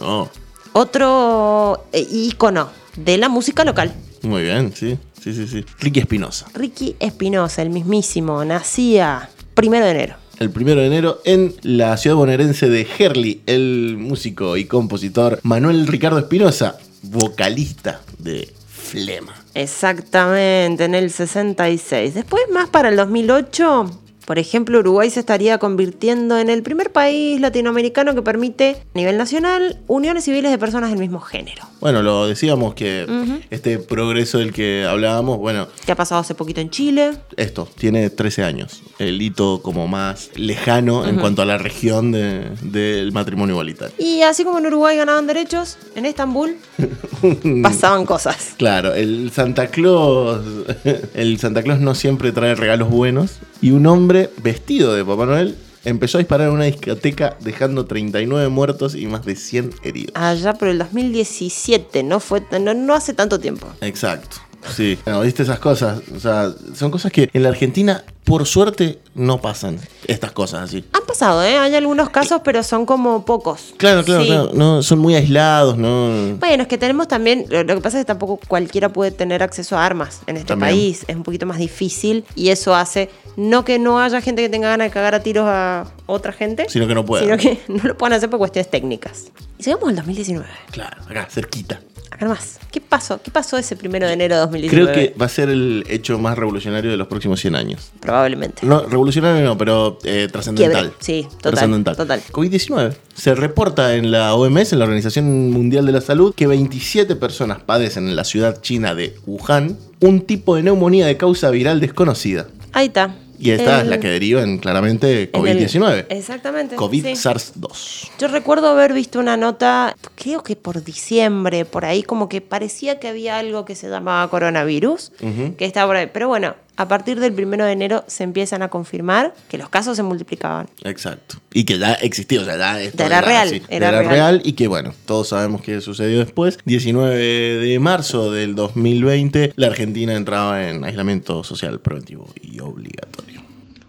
[0.00, 0.28] Oh,
[0.74, 3.92] otro eh, ícono de la música local.
[4.22, 4.98] muy bien, sí.
[5.22, 5.64] Sí, sí, sí.
[5.80, 6.46] Ricky Espinosa.
[6.54, 10.14] Ricky Espinosa, el mismísimo, nacía primero de enero.
[10.38, 15.86] El primero de enero en la ciudad bonaerense de Herli, el músico y compositor Manuel
[15.86, 19.34] Ricardo Espinosa, vocalista de Flema.
[19.54, 22.14] Exactamente, en el 66.
[22.14, 23.90] Después, más para el 2008,
[24.28, 29.16] por ejemplo, Uruguay se estaría convirtiendo en el primer país latinoamericano que permite, a nivel
[29.16, 31.62] nacional, uniones civiles de personas del mismo género.
[31.80, 33.06] Bueno, lo decíamos que
[33.48, 37.12] este progreso del que hablábamos, bueno, Que ha pasado hace poquito en Chile.
[37.38, 38.82] esto, tiene 13 años.
[38.98, 43.94] El hito como más lejano en cuanto a la región de- del matrimonio igualitario.
[43.98, 46.56] Y así como en Uruguay ganaban derechos, en Estambul
[47.62, 48.54] pasaban cosas.
[48.58, 50.40] Claro, el Santa Claus,
[51.14, 55.56] el Santa Claus no siempre trae regalos buenos y un hombre vestido de Papá Noel
[55.84, 60.12] empezó a disparar en una discoteca dejando 39 muertos y más de 100 heridos.
[60.14, 63.66] Allá por el 2017, no fue no, no hace tanto tiempo.
[63.80, 64.47] Exacto.
[64.74, 68.98] Sí, bueno, viste esas cosas, o sea, son cosas que en la Argentina por suerte
[69.14, 70.84] no pasan estas cosas así.
[70.92, 71.56] Han pasado, ¿eh?
[71.56, 73.72] Hay algunos casos, pero son como pocos.
[73.78, 74.26] Claro, claro, Sí.
[74.28, 76.36] claro, no, son muy aislados, no.
[76.38, 79.42] Bueno, es que tenemos también, lo, lo que pasa es que tampoco cualquiera puede tener
[79.42, 80.70] acceso a armas en este También.
[80.72, 84.48] país, es un poquito más difícil y eso hace no que no haya gente que
[84.48, 87.26] tenga ganas de cagar a tiros a otra gente, Sino que no pueden.
[87.26, 89.26] sino que no lo puedan hacer por cuestiones técnicas.
[89.58, 90.46] Y sigamos al 2019.
[90.72, 91.80] Claro, acá, cerquita.
[92.10, 92.58] Acá nomás.
[92.70, 93.20] ¿Qué pasó?
[93.22, 94.92] ¿Qué pasó ese primero de enero de 2019?
[94.92, 97.90] Creo que va a ser el hecho más revolucionario de los próximos 100 años.
[98.00, 98.66] Probablemente.
[98.66, 100.92] No, revolucionario no, pero eh, trascendental.
[100.98, 101.96] Sí, total, Trascendental.
[101.96, 102.22] total.
[102.30, 102.94] COVID-19.
[103.14, 107.58] Se reporta en la OMS, en la Organización Mundial de la Salud, que 27 personas
[107.62, 112.46] padecen en la ciudad china de Wuhan un tipo de neumonía de causa viral desconocida.
[112.72, 113.14] Ahí está.
[113.38, 116.06] Y esta es El- la que deriva en claramente en el- COVID-19.
[116.08, 116.76] Exactamente.
[116.76, 117.12] COVID sí.
[117.16, 118.10] SARS-2.
[118.18, 122.98] Yo recuerdo haber visto una nota, creo que por diciembre, por ahí, como que parecía
[122.98, 125.12] que había algo que se llamaba coronavirus,
[125.56, 126.08] que estaba por ahí.
[126.12, 129.96] Pero bueno, a partir del primero de enero se empiezan a confirmar que los casos
[129.96, 130.68] se multiplicaban.
[130.84, 131.38] Exacto.
[131.52, 134.10] Y que ya existía, o sea, ya esto era real, así, era era real.
[134.10, 134.42] real.
[134.44, 136.58] y que bueno, todos sabemos qué sucedió después.
[136.64, 143.42] 19 de marzo del 2020, la Argentina entraba en aislamiento social preventivo y obligatorio.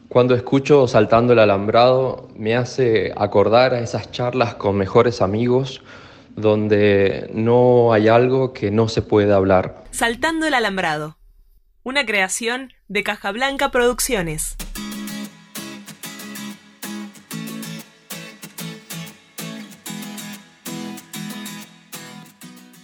[0.08, 5.84] Cuando escucho Saltando el Alambrado, me hace acordar a esas charlas con mejores amigos
[6.36, 9.84] donde no hay algo que no se puede hablar.
[9.92, 11.18] Saltando el alambrado.
[11.84, 14.56] Una creación de Caja Blanca Producciones.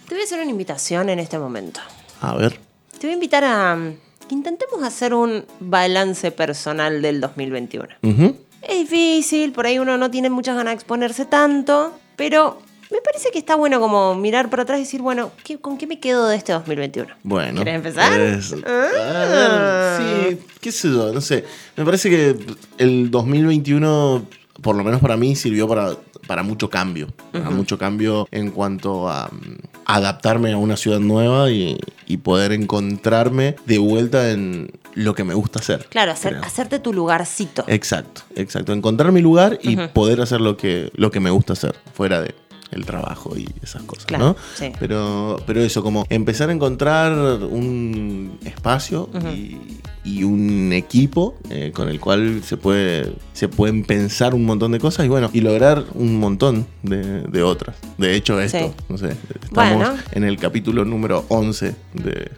[0.08, 1.80] Te voy a hacer una invitación en este momento.
[2.20, 2.60] A ver.
[2.92, 3.96] Te voy a invitar a mm,
[4.28, 7.88] que intentemos hacer un balance personal del 2021.
[8.02, 8.36] Ujú.
[8.62, 13.30] Es difícil, por ahí uno no tiene muchas ganas de exponerse tanto, pero me parece
[13.32, 16.26] que está bueno como mirar para atrás y decir, bueno, ¿qué- ¿con qué me quedo
[16.28, 17.12] de este 2021?
[17.22, 17.58] Bueno.
[17.58, 18.20] ¿Querés empezar?
[18.20, 19.96] es- Ah.
[19.98, 21.44] a ver, sí, qué sé yo, no sé.
[21.76, 22.36] Me parece que
[22.78, 24.26] el 2021,
[24.62, 27.08] por lo menos para mí, sirvió para, para mucho cambio.
[27.32, 29.56] Para mucho cambio en cuanto a mm,
[29.86, 35.34] adaptarme a una ciudad nueva y, y poder encontrarme de vuelta en lo que me
[35.34, 35.86] gusta hacer.
[35.90, 37.64] Claro, hacer- hacerte tu lugarcito.
[37.68, 38.72] Exacto, exacto.
[38.72, 42.34] Encontrar mi lugar y poder hacer lo que, lo que me gusta hacer, fuera de
[42.72, 44.36] el trabajo y esas cosas, Claro, ¿no?
[44.54, 44.72] sí.
[44.78, 47.12] Pero, pero eso, como empezar a encontrar
[47.44, 49.56] un espacio y,
[50.04, 54.78] y un equipo eh, con el cual se puede se pueden pensar un montón de
[54.80, 57.76] cosas y bueno, y lograr un montón de, de otras.
[57.98, 58.84] De hecho, esto, Sí.
[58.88, 59.94] no sé, estamos Bueno.
[60.12, 62.30] en el capítulo número 11 de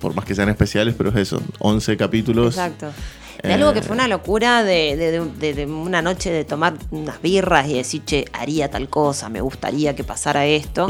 [0.00, 2.54] por más que sean especiales, pero es eso, 11 capítulos.
[2.56, 2.88] Exacto.
[3.42, 6.44] De algo que Eh, fue una locura de, de- de- de- de una noche de
[6.44, 10.88] tomar unas birras y decir, che, haría tal cosa, me gustaría que pasara esto.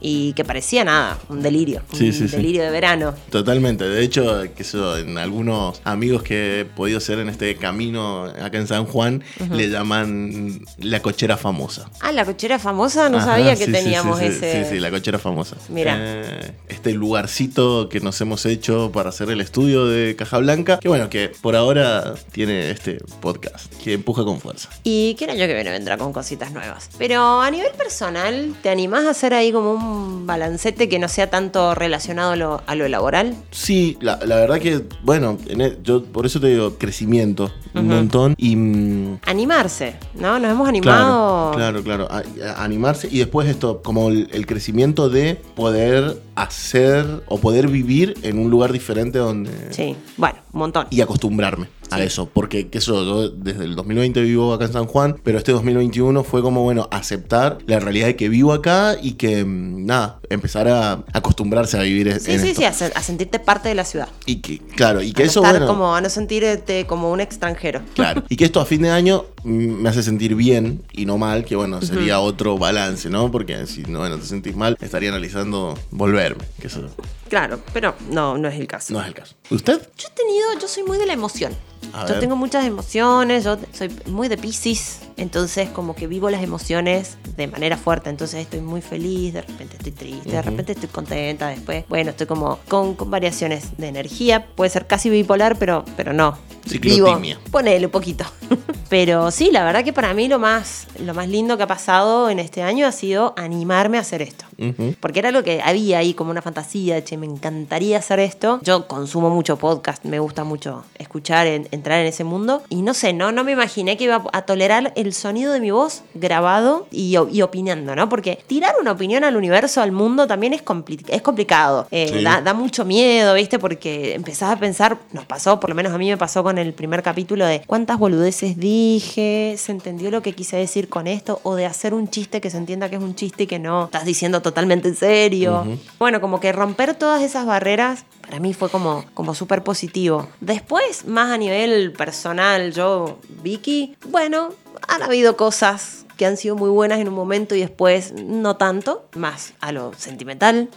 [0.00, 1.82] Y que parecía nada, un delirio.
[1.92, 2.36] Sí, un sí, sí.
[2.36, 3.14] delirio de verano.
[3.30, 3.88] Totalmente.
[3.88, 8.58] De hecho, que eso, en algunos amigos que he podido hacer en este camino acá
[8.58, 11.90] en San Juan, le llaman la cochera famosa.
[12.00, 14.64] Ah, la cochera famosa, no Ajá, sabía que teníamos ese.
[14.64, 15.56] Sí, sí, la cochera famosa.
[15.70, 15.96] Mira.
[15.98, 20.88] Eh, este lugarcito que nos hemos hecho para hacer el estudio de Caja Blanca, que
[20.88, 21.85] bueno, que por ahora
[22.32, 24.68] tiene este podcast, que empuja con fuerza.
[24.84, 26.90] Y que el año que viene vendrá con cositas nuevas.
[26.98, 31.28] Pero a nivel personal, ¿te animás a hacer ahí como un balancete que no sea
[31.30, 33.34] tanto relacionado a lo, a lo laboral?
[33.50, 37.88] Sí, la, la verdad que, bueno, en e- yo por eso te digo crecimiento, un
[37.88, 38.34] montón.
[38.38, 40.38] Y mm, Animarse, ¿no?
[40.38, 41.52] Nos hemos animado.
[41.52, 42.08] Claro, claro, claro.
[42.10, 47.68] A- a- animarse y después esto, como el, el crecimiento de poder hacer o poder
[47.68, 49.50] vivir en un lugar diferente donde...
[49.72, 50.86] Sí, bueno, un montón.
[50.90, 54.86] Y acostumbrarme a eso, porque que eso, yo desde el 2020 vivo acá en San
[54.86, 59.12] Juan, pero este 2021 fue como, bueno, aceptar la realidad de que vivo acá y
[59.12, 62.60] que, mm, nada, empezar a acostumbrarse a vivir en Sí, en sí, esto.
[62.72, 64.08] sí, a, a sentirte parte de la ciudad.
[64.26, 65.66] Y que, claro, y que a eso, estar bueno...
[65.66, 67.80] como, a no sentirte como un extranjero.
[67.94, 68.22] Claro.
[68.28, 71.44] Y que esto a fin de año mm, me hace sentir bien y no mal,
[71.44, 73.30] que bueno, sería otro balance, ¿no?
[73.30, 76.82] Porque si no, bueno, te sentís mal, estaría analizando volverme, que eso
[77.28, 78.92] Claro, pero no, no es el caso.
[78.94, 79.34] no es el caso.
[79.50, 79.80] ¿Usted?
[79.98, 81.52] Yo he tenido, yo soy muy de la emoción.
[81.92, 82.20] A yo ver.
[82.20, 87.46] tengo muchas emociones, yo soy muy de Pisces, entonces como que vivo las emociones de
[87.48, 91.84] manera fuerte, entonces estoy muy feliz, de repente estoy triste, de repente estoy contenta, después,
[91.88, 96.36] bueno, estoy como con, con variaciones de energía, puede ser casi bipolar, pero, pero no.
[96.66, 97.36] Ciclotimia.
[97.36, 98.24] Vivo, ponele un poquito.
[98.88, 102.28] pero sí, la verdad que para mí lo más, lo más lindo que ha pasado
[102.28, 104.44] en este año ha sido animarme a hacer esto.
[104.58, 104.94] Ujú.
[105.00, 108.58] Porque era lo que había ahí como una fantasía, che, me encantaría hacer esto.
[108.62, 112.62] Yo consumo mucho podcast, me gusta mucho escuchar, en- entrar en ese mundo.
[112.68, 115.70] Y no sé, no, no me imaginé que iba a tolerar el sonido de mi
[115.70, 118.08] voz grabado y, y opinando, ¿no?
[118.08, 121.86] Porque tirar una opinión al universo, al mundo, también es, compli- es complicado.
[121.90, 122.22] Eh, Sí.
[122.24, 123.58] da, da mucho miedo, ¿viste?
[123.58, 126.72] Porque empezás a pensar, nos pasó, por lo menos a mí me pasó con el
[126.72, 131.54] primer capítulo de cuántas boludeces dije, se entendió lo que quise decir con esto, o
[131.54, 134.04] de hacer un chiste que se entienda que es un chiste y que no estás
[134.04, 135.66] diciendo totalmente en serio.
[135.98, 140.28] Bueno, como que romper todas esas barreras para mí fue como, como súper positivo.
[140.40, 144.50] Después, más a nivel personal, yo, Vicky, bueno,
[144.88, 149.08] han habido cosas que han sido muy buenas en un momento y después no tanto,
[149.14, 150.68] más a lo sentimental.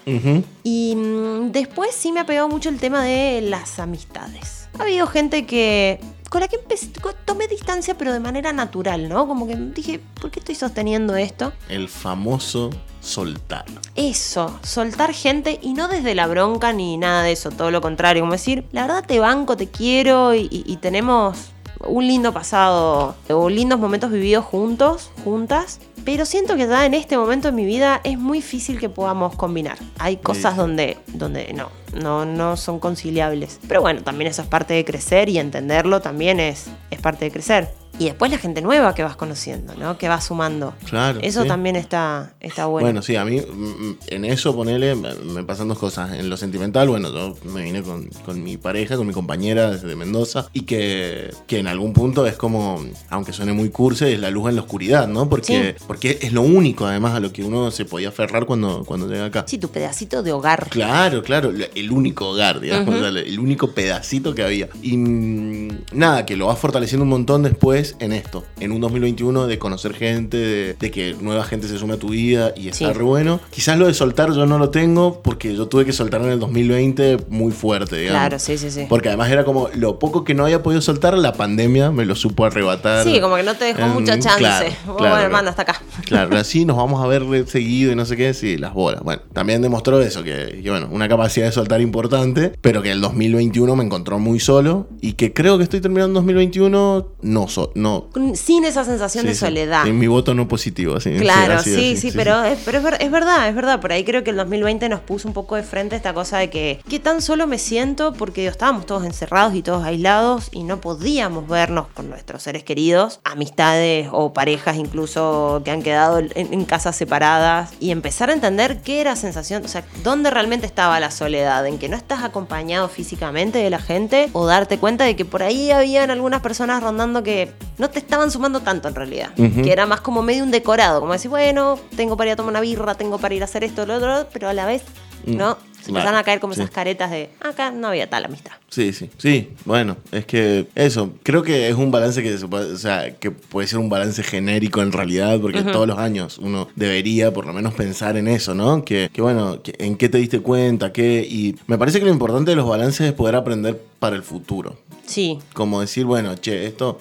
[0.64, 4.68] Y mm, después sí me ha pegado mucho el tema de las amistades.
[4.78, 6.92] Ha habido gente que con la que empecé-
[7.26, 9.28] tomé distancia, pero de manera natural, ¿no?
[9.28, 11.54] Como que dije, ¿por qué estoy sosteniendo esto?
[11.70, 12.70] El famoso
[13.02, 13.66] soltar.
[13.96, 18.22] Eso, soltar gente y no desde la bronca ni nada de eso, todo lo contrario,
[18.22, 21.38] como decir, la verdad te banco, te quiero y, y- y tenemos
[21.86, 27.18] un lindo pasado o lindos momentos vividos juntos, juntas, pero siento que ya en este
[27.18, 29.78] momento de mi vida es muy difícil que podamos combinar.
[29.98, 30.60] Hay cosas sí.
[30.60, 33.60] donde, donde no, no, no son conciliables.
[33.68, 37.32] Pero bueno, también eso es parte de crecer y entenderlo también es, es parte de
[37.32, 37.74] crecer.
[38.00, 39.98] Y después la gente nueva que vas conociendo, ¿no?
[39.98, 40.74] Que vas sumando.
[40.90, 41.20] Claro.
[41.22, 41.48] Eso sí.
[41.50, 42.86] también está, está bueno.
[42.86, 46.14] Bueno, sí, a mí mm, en eso, ponele, me pasan dos cosas.
[46.14, 49.96] En lo sentimental, bueno, yo me vine con, con mi pareja, con mi compañera desde
[49.98, 54.30] Mendoza, y que, que en algún punto es como, aunque suene muy curse, es la
[54.32, 55.28] luz en la oscuridad, ¿no?
[55.30, 59.08] Porque, porque es lo único, además, a lo que uno se podía aferrar cuando, cuando
[59.10, 59.44] llega acá.
[59.46, 60.68] Sí, tu pedacito de hogar.
[60.70, 62.98] Claro, claro, la- el único hogar, digamos, Ujú.
[62.98, 64.70] o sea, el único pedacito que había.
[64.82, 69.48] Y mm, nada, que lo vas fortaleciendo un montón después en esto, en un 2021
[69.48, 72.88] de conocer gente, de, de que nueva gente se sume a tu vida y está
[72.88, 72.94] Sí.
[72.94, 73.40] re bueno.
[73.52, 76.40] Quizás lo de soltar yo no lo tengo porque yo tuve que soltar en el
[76.40, 78.20] 2020 muy fuerte, digamos.
[78.20, 78.86] Claro, sí, sí, sí.
[78.90, 82.16] Porque además era como lo poco que no había podido soltar, la pandemia me lo
[82.16, 83.04] supo arrebatar.
[83.04, 84.38] Sí, como que no te dejó en- mucha chance.
[84.40, 85.50] claro, bueno, claro, hermano, claro.
[85.50, 85.82] hasta acá.
[86.06, 89.04] Claro, así nos vamos a ver seguido y no sé qué, sí, las bolas.
[89.04, 93.02] Bueno, también demostró eso, que, que, bueno, una capacidad de soltar importante, pero que el
[93.02, 98.08] 2021 me encontró muy solo y que creo que estoy terminando 2021 no, so, no.
[98.36, 99.88] Sin esa sensación sí, de soledad.
[99.88, 101.18] en mi voto no positivo, así.
[101.18, 103.80] Claro, así, sí, así, sí, pero, Es, pero es, es verdad, es verdad.
[103.80, 106.50] Por ahí creo que el 2020 nos puso un poco de frente esta cosa de
[106.50, 108.14] que, ¿qué tan solo me siento?
[108.14, 113.20] Porque estábamos todos encerrados y todos aislados y no podíamos vernos con nuestros seres queridos,
[113.24, 118.82] amistades o parejas incluso que han quedado en, en casas separadas y empezar a entender
[118.82, 122.88] qué era sensación, o sea, dónde realmente estaba la soledad, en que no estás acompañado
[122.90, 127.24] físicamente de la gente o darte cuenta de que por ahí habían algunas personas rondando
[127.24, 131.00] que no te estaban sumando tanto en realidad, que era más como medio un decorado,
[131.00, 133.64] como decir, bueno, tengo para ir a tomar una birra, tengo para ir a hacer
[133.64, 134.84] esto, lo otro, pero a la vez,
[135.26, 135.58] Mm, ¿no?
[135.82, 136.62] Se empezaron a caer como sí.
[136.62, 138.52] esas caretas de, acá no había tal amistad.
[138.70, 139.50] Sí, sí, sí.
[139.66, 143.30] Bueno, es que eso, creo que es un balance que se puede, o sea, que
[143.32, 147.52] puede ser un balance genérico en realidad, porque todos los años uno debería por lo
[147.52, 148.86] menos pensar en eso, ¿no?
[148.86, 151.28] Que, que bueno, que- en qué te diste cuenta, qué.
[151.30, 154.78] Y me parece que lo importante de los balances es poder aprender para el futuro.
[155.06, 157.00] Sí, Como decir, bueno, che, esto,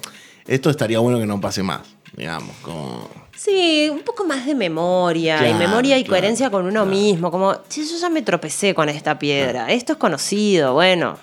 [0.49, 1.83] esto estaría bueno que no pase más,
[2.17, 3.09] digamos, como.
[3.37, 6.87] Sí, un poco más de memoria, y memoria y claro, coherencia con uno claro.
[6.87, 11.17] mismo, como, si yo ya me tropecé con esta piedra, esto es conocido, bueno,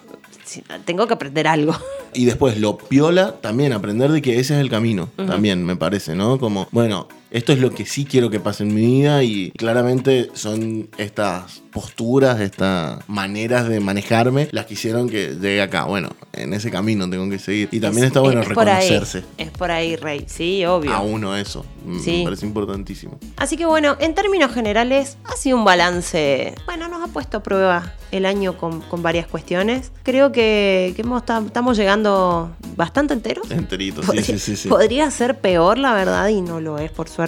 [0.86, 1.76] tengo que aprender algo.
[2.14, 6.16] Y después lo piola, también aprender de que ese es el camino, también me parece,
[6.16, 6.40] ¿no?
[6.40, 10.30] Como, bueno, esto es lo que sí quiero que pase en mi vida y claramente
[10.34, 15.84] son estas posturas, estas maneras de manejarme las que hicieron que llegue acá.
[15.84, 17.68] Bueno, en ese camino tengo que seguir.
[17.72, 20.94] Y también Es- está bueno es por ahí, reconocerse Es por ahí, Rey, sí, obvio.
[20.94, 21.66] a uno eso.
[21.86, 22.18] Mm, Sí.
[22.20, 23.20] Me parece importantísimo.
[23.36, 26.56] Así que bueno, en términos generales, ha sido un balance.
[26.66, 29.92] Bueno, nos ha puesto a prueba el año con, con varias cuestiones.
[30.04, 33.52] Creo que, que hemos- tam- estamos llegando bastante enteros.
[33.52, 34.70] Enterito, sí, sí, sí, sí.
[34.70, 37.25] podría ser peor, la verdad, y no lo es, por suerte.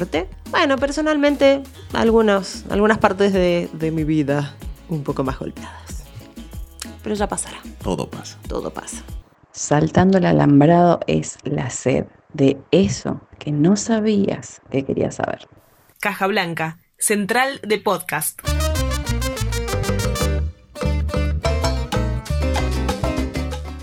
[0.52, 4.54] Bueno, personalmente, algunos, algunas partes de, de mi vida
[4.90, 6.04] un poco más golpeadas.
[7.04, 8.38] Pero ya pasará, Todo pasa.
[8.48, 9.04] todo pasa.
[9.52, 15.48] Saltando el alambrado es la sed de eso que no sabías que querías saber.
[16.00, 18.40] Caja Blanca, central de podcast.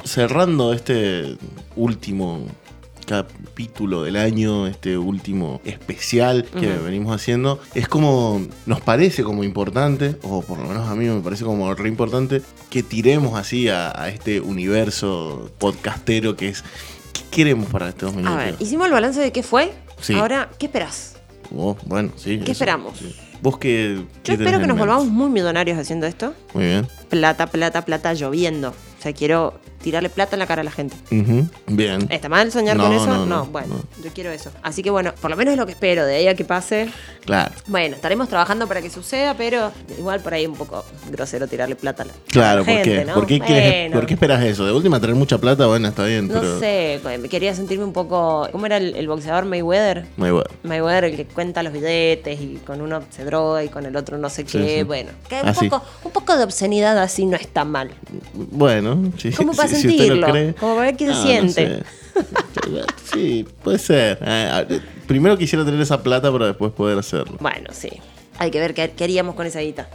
[0.04, 1.36] cerrando este
[1.74, 2.46] último
[3.04, 10.16] capítulo del año, este último especial que venimos haciendo, es como, nos parece como importante,
[10.22, 13.92] o por lo menos a mí me parece como re importante, que tiremos así a,
[14.00, 16.62] a este universo podcastero que es,
[17.12, 18.36] ¿qué queremos para este A 2021?
[18.36, 19.72] ver, hicimos el balance de qué fue.
[20.00, 20.14] Sí.
[20.14, 21.16] Ahora, ¿qué esperás?
[21.56, 22.40] Oh, bueno, sí.
[22.44, 22.98] ¿Qué esperamos?
[22.98, 23.14] sí.
[23.42, 24.80] ¿Vos qué, Yo qué tenés espero que nos mente?
[24.80, 26.32] volvamos muy millonarios haciendo esto.
[26.54, 26.88] Muy bien.
[27.10, 28.70] Plata, plata, plata lloviendo.
[28.70, 30.96] O sea, quiero tirarle plata en la cara a la gente.
[31.66, 32.06] Bien.
[32.10, 33.06] ¿Está mal soñar No, con eso?
[33.06, 33.68] no, No, no, bueno,
[33.98, 34.04] no.
[34.04, 34.50] yo quiero eso.
[34.62, 36.04] Así que bueno, por lo menos es lo que espero.
[36.06, 36.88] De ahí a que pase.
[37.24, 37.52] Claro.
[37.68, 42.02] Bueno, estaremos trabajando para que suceda, pero igual por ahí un poco grosero tirarle plata
[42.02, 43.04] a la, a Claro, la ¿por gente, qué?
[43.04, 43.14] ¿no?
[43.14, 44.64] ¿Por qué, quieres- Bueno, ¿por qué esperas eso?
[44.66, 46.58] De última, tener mucha plata, bueno, está bien, No pero...
[46.58, 48.48] sé, quería sentirme un poco.
[48.52, 50.06] ¿Cómo era el, el boxeador Mayweather?
[50.16, 50.42] Bueno.
[50.62, 54.18] Mayweather, el que cuenta los billetes y con uno se droga y con el otro
[54.18, 54.78] no sé qué.
[54.78, 54.82] sí.
[54.84, 55.68] Bueno, que un, Así.
[55.68, 57.90] poco, un poco de obscenidad así no está mal.
[58.32, 59.30] Bueno, sí.
[59.32, 60.32] ¿Cómo si- si usted lo sentirlo?
[60.32, 60.54] cree.
[60.54, 61.52] Como para ver qué se Ah, no siente.
[61.52, 61.82] sé.
[63.12, 64.18] sí, puede ser.
[64.22, 67.36] Eh, primero quisiera tener esa plata para después poder hacerlo.
[67.40, 67.90] Bueno, sí.
[68.38, 69.88] Hay que ver qué, qué haríamos con esa guita.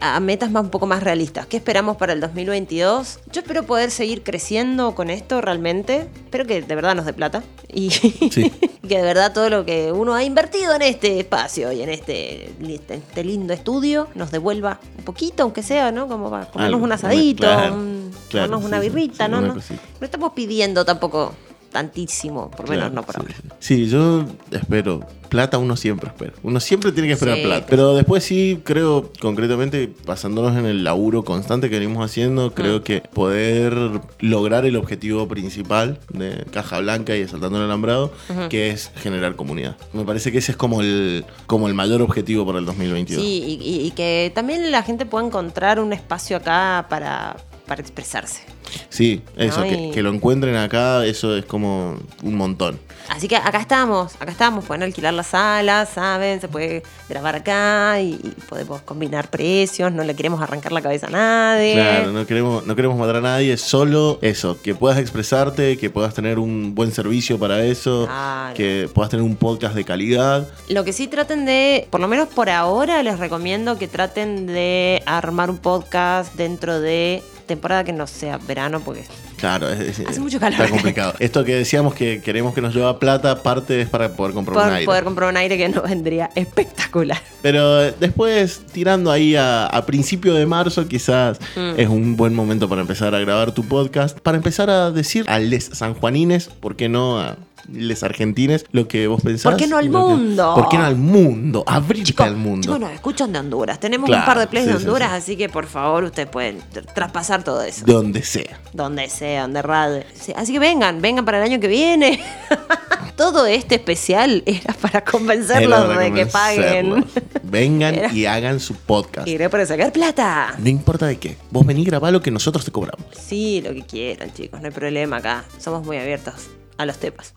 [0.00, 1.46] A metas más, un poco más realistas.
[1.46, 3.20] ¿Qué esperamos para el 2022?
[3.32, 6.08] Yo espero poder seguir creciendo con esto realmente.
[6.24, 7.42] Espero que de verdad nos dé plata.
[7.72, 7.90] Y
[8.32, 8.50] Sí.
[8.88, 12.50] que de verdad todo lo que uno ha invertido en este espacio y en este,
[12.88, 16.08] este lindo estudio nos devuelva un poquito, aunque sea, ¿no?
[16.08, 19.38] Como para comernos Algo, un asadito, claro, un- claro, tomarnos una sí, birrita, sí, ¿no?
[19.38, 21.32] una No, no estamos pidiendo tampoco
[21.74, 23.34] tantísimo, por lo menos Claro, no por sí, ahora.
[23.58, 23.76] sí.
[23.84, 25.00] Sí, yo espero.
[25.28, 26.32] Plata uno siempre espera.
[26.44, 27.42] Uno siempre tiene que esperar Sí.
[27.42, 27.66] plata.
[27.68, 32.82] Pero después sí, creo, concretamente, basándonos en el laburo constante que venimos haciendo, creo Mm.
[32.82, 33.74] que poder
[34.20, 38.12] lograr el objetivo principal de Caja Blanca y Saltando el Alambrado,
[38.48, 39.76] que es generar comunidad.
[39.92, 43.20] Me parece que ese es como el, como el mayor objetivo para el 2022.
[43.20, 47.80] Sí, y, y- y que también la gente pueda encontrar un espacio acá para, para
[47.80, 48.42] expresarse.
[48.88, 52.78] Sí, eso, que, que lo encuentren acá, eso es como un montón.
[53.08, 56.40] Así que acá estamos, acá estamos, pueden alquilar la sala, ¿saben?
[56.40, 61.06] Se puede grabar acá y, y podemos combinar precios, no le queremos arrancar la cabeza
[61.08, 61.74] a nadie.
[61.74, 66.14] Claro, no queremos, no queremos matar a nadie, solo eso, que puedas expresarte, que puedas
[66.14, 68.54] tener un buen servicio para eso, Claro.
[68.54, 70.48] que puedas tener un podcast de calidad.
[70.68, 75.02] Lo que sí traten de, por lo menos por ahora, les recomiendo que traten de
[75.06, 79.04] armar un podcast dentro de temporada que no sea verano, porque
[79.36, 80.58] Claro, es, Hace mucho calor.
[80.60, 81.14] Está complicado.
[81.18, 84.72] Esto que decíamos que queremos que nos lleva plata, parte es para poder comprar un
[84.72, 84.86] aire.
[84.86, 87.20] poder comprar un aire que nos vendría espectacular.
[87.42, 91.74] Pero eh, después, tirando ahí a, a principio de marzo, quizás Mm.
[91.78, 94.18] es un buen momento para empezar a grabar tu podcast.
[94.18, 97.36] Para empezar a decir a les sanjuanines, ¿por qué no a
[97.72, 98.64] les argentines?
[98.72, 99.52] Lo que vos pensás.
[99.52, 100.52] ¿Por qué no al que- mundo?
[100.54, 101.64] ¿Por qué no al mundo?
[101.66, 102.78] Abrirte Chicos, al mundo.
[102.78, 103.80] nos escuchan de Honduras.
[103.80, 105.16] Tenemos Claro, un par de plays de sí, Honduras, sí.
[105.16, 107.84] así que por favor ustedes pueden tr- traspasar todo eso.
[107.86, 108.60] Donde sea.
[108.72, 110.06] Donde sea, donde rade.
[110.14, 112.20] Sí, Así que vengan, vengan para el año que viene.
[113.16, 117.04] todo este especial era para convencerlos Era de que paguen.
[117.42, 119.28] Vengan Era- y hagan su podcast.
[119.28, 120.54] Era para sacar plata.
[120.58, 121.36] No importa de qué.
[121.50, 123.06] Vos vení y grabá lo que nosotros te cobramos.
[123.12, 125.44] Sí, lo que quieran, chicos, no hay problema acá.
[125.58, 126.34] Somos muy abiertos
[126.76, 127.34] a los tepas.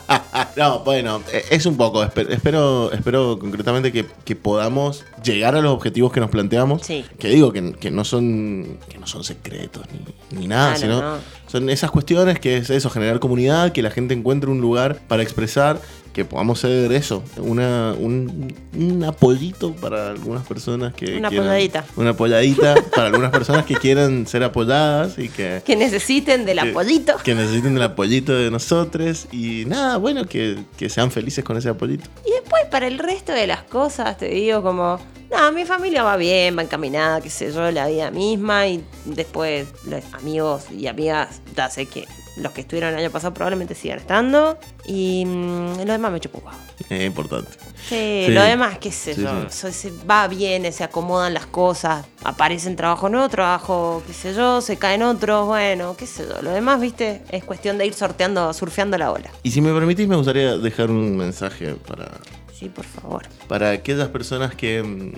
[0.56, 2.04] no, bueno, eh, es un poco.
[2.04, 6.82] espe- Espero, espero concretamente que, que podamos llegar a los objetivos que nos planteamos.
[6.82, 7.04] Sí.
[7.18, 9.84] Que digo que, que no son que no son secretos
[10.30, 11.18] ni, ni nada, Claro, sino no.
[11.46, 15.22] son esas cuestiones que es eso, generar comunidad, que la gente encuentre un lugar para
[15.22, 15.80] expresar,
[16.16, 21.84] que podamos ser eso, una, un, un apoyito para algunas personas que Una quieran- apoyadita.
[21.96, 26.70] Una apoyadita para algunas personas que quieran ser apoyadas y que Que necesiten del que-
[26.70, 27.16] apoyito.
[27.22, 29.26] Que necesiten el apoyito de nosotros.
[29.30, 32.08] Y nada, bueno, que, que sean felices con ese apoyito.
[32.26, 34.98] Y después para el resto de las cosas te digo como,
[35.30, 39.66] no, mi familia va bien, va encaminada, qué sé yo, la vida misma y después
[39.86, 42.06] los amigos y amigas, ya sé que
[42.36, 46.50] los que estuvieron el año pasado probablemente sigan estando y mm, lo demás me huevo.
[46.90, 47.50] Es importante.
[47.88, 48.32] Sí, Sí.
[48.32, 49.72] lo demás, qué sé Sí, yo, sí.
[49.72, 54.76] se va bien, se acomodan las cosas, aparecen trabajo nuevo, trabajo, qué sé yo, se
[54.76, 56.42] caen otros, bueno, qué sé yo.
[56.42, 59.30] Lo demás, viste, es cuestión de ir sorteando, surfeando la ola.
[59.42, 62.10] Y si me permitís, me gustaría dejar un mensaje para,
[62.52, 63.22] Sí, por favor.
[63.48, 65.12] para aquellas personas que, mm,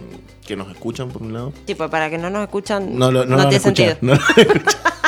[0.46, 1.52] que nos escuchan, por un lado.
[1.64, 3.96] Tipo, para que no nos escuchan, No, lo, no, no, tiene sentido.
[4.02, 4.14] no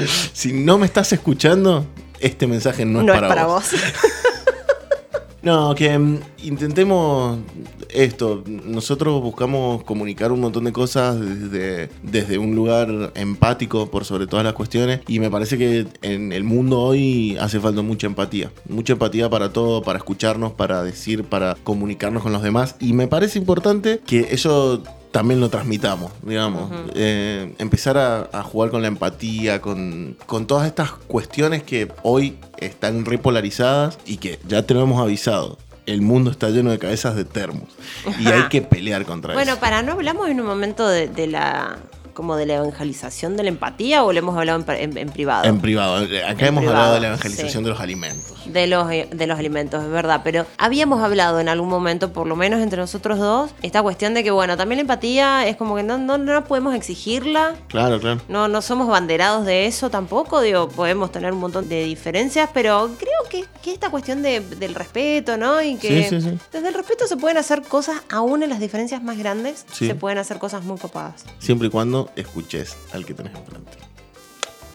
[0.32, 1.86] si no me estás escuchando,
[2.20, 3.70] este mensaje no, No, es para, vos.
[3.72, 3.80] vos.
[5.42, 7.38] No, que mm, intentemos
[7.90, 8.44] esto.
[8.46, 14.44] Nosotros buscamos comunicar un montón de cosas desde, desde un lugar empático por sobre todas
[14.44, 15.00] las cuestiones.
[15.08, 18.52] Y me parece que en el mundo hoy hace falta mucha empatía.
[18.68, 22.76] Mucha empatía para todo, para escucharnos, para decir, para comunicarnos con los demás.
[22.78, 24.82] Y me parece importante que eso
[25.12, 26.70] también lo transmitamos, digamos.
[26.94, 32.38] Eh, empezar a, a jugar con la empatía, con, con todas estas cuestiones que hoy
[32.58, 35.58] están repolarizadas y que ya te lo hemos avisado.
[35.84, 37.64] El mundo está lleno de cabezas de termos
[38.20, 39.60] y hay que pelear contra Bueno, eso.
[39.60, 41.76] para, ¿no hablamos en un momento de, de la
[42.12, 45.44] como de la evangelización de la empatía o lo hemos hablado en, en- en privado?
[45.44, 45.96] En privado.
[45.96, 47.64] Acá En hemos privado, hablado de la evangelización sí.
[47.64, 48.32] de los alimentos.
[48.52, 50.20] de los, eh, de los alimentos, es verdad.
[50.24, 54.22] Pero habíamos hablado en algún momento, por lo menos entre nosotros dos, esta cuestión de
[54.24, 57.54] que, bueno, también la empatía es como que no, no, no podemos exigirla.
[57.68, 58.20] Claro, claro.
[58.28, 62.90] No, no somos banderados de eso tampoco, digo, podemos tener un montón de diferencias, pero
[62.98, 65.62] creo que, que esta cuestión de- del respeto, ¿no?
[65.62, 66.38] Y que Sí, sí, sí.
[66.52, 70.18] desde el respeto se pueden hacer cosas, aún en las diferencias más grandes, se pueden
[70.18, 73.78] hacer cosas muy copadas, Siempre y cuando escuches al que tenés enfrente.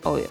[0.04, 0.30] obvio.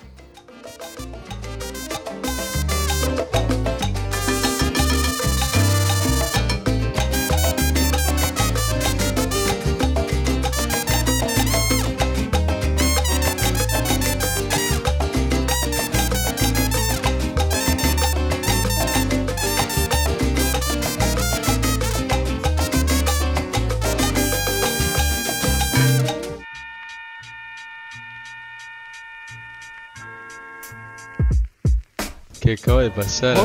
[32.47, 33.37] ¿Qué acaba de pasar,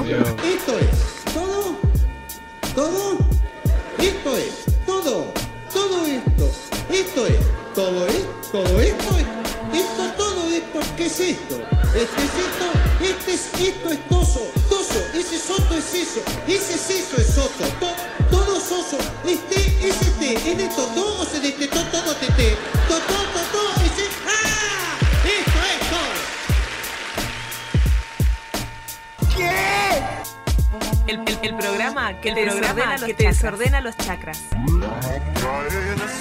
[33.41, 34.39] desordena, los, chakras.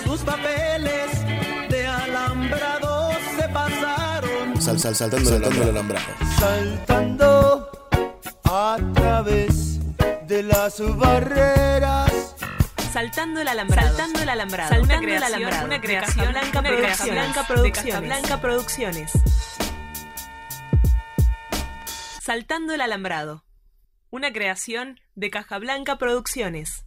[0.04, 1.10] Sus papeles
[1.68, 4.60] de alambrado se pasaron.
[4.60, 6.06] Sal, sal, saltando, saltando el alambrado.
[6.38, 7.70] Saltando
[8.44, 9.78] a través
[10.26, 12.36] de las barreras.
[12.90, 13.88] Saltando el alambrado.
[13.88, 14.70] Saltando el alambrado.
[14.70, 15.66] Saltando una creación, el alambrado.
[15.66, 17.62] Una creación, de Casablanca, Producciones.
[17.62, 19.12] De Casablanca Producciones.
[22.22, 23.44] Saltando el alambrado.
[24.08, 26.79] Una creación de Caja Blanca Producciones.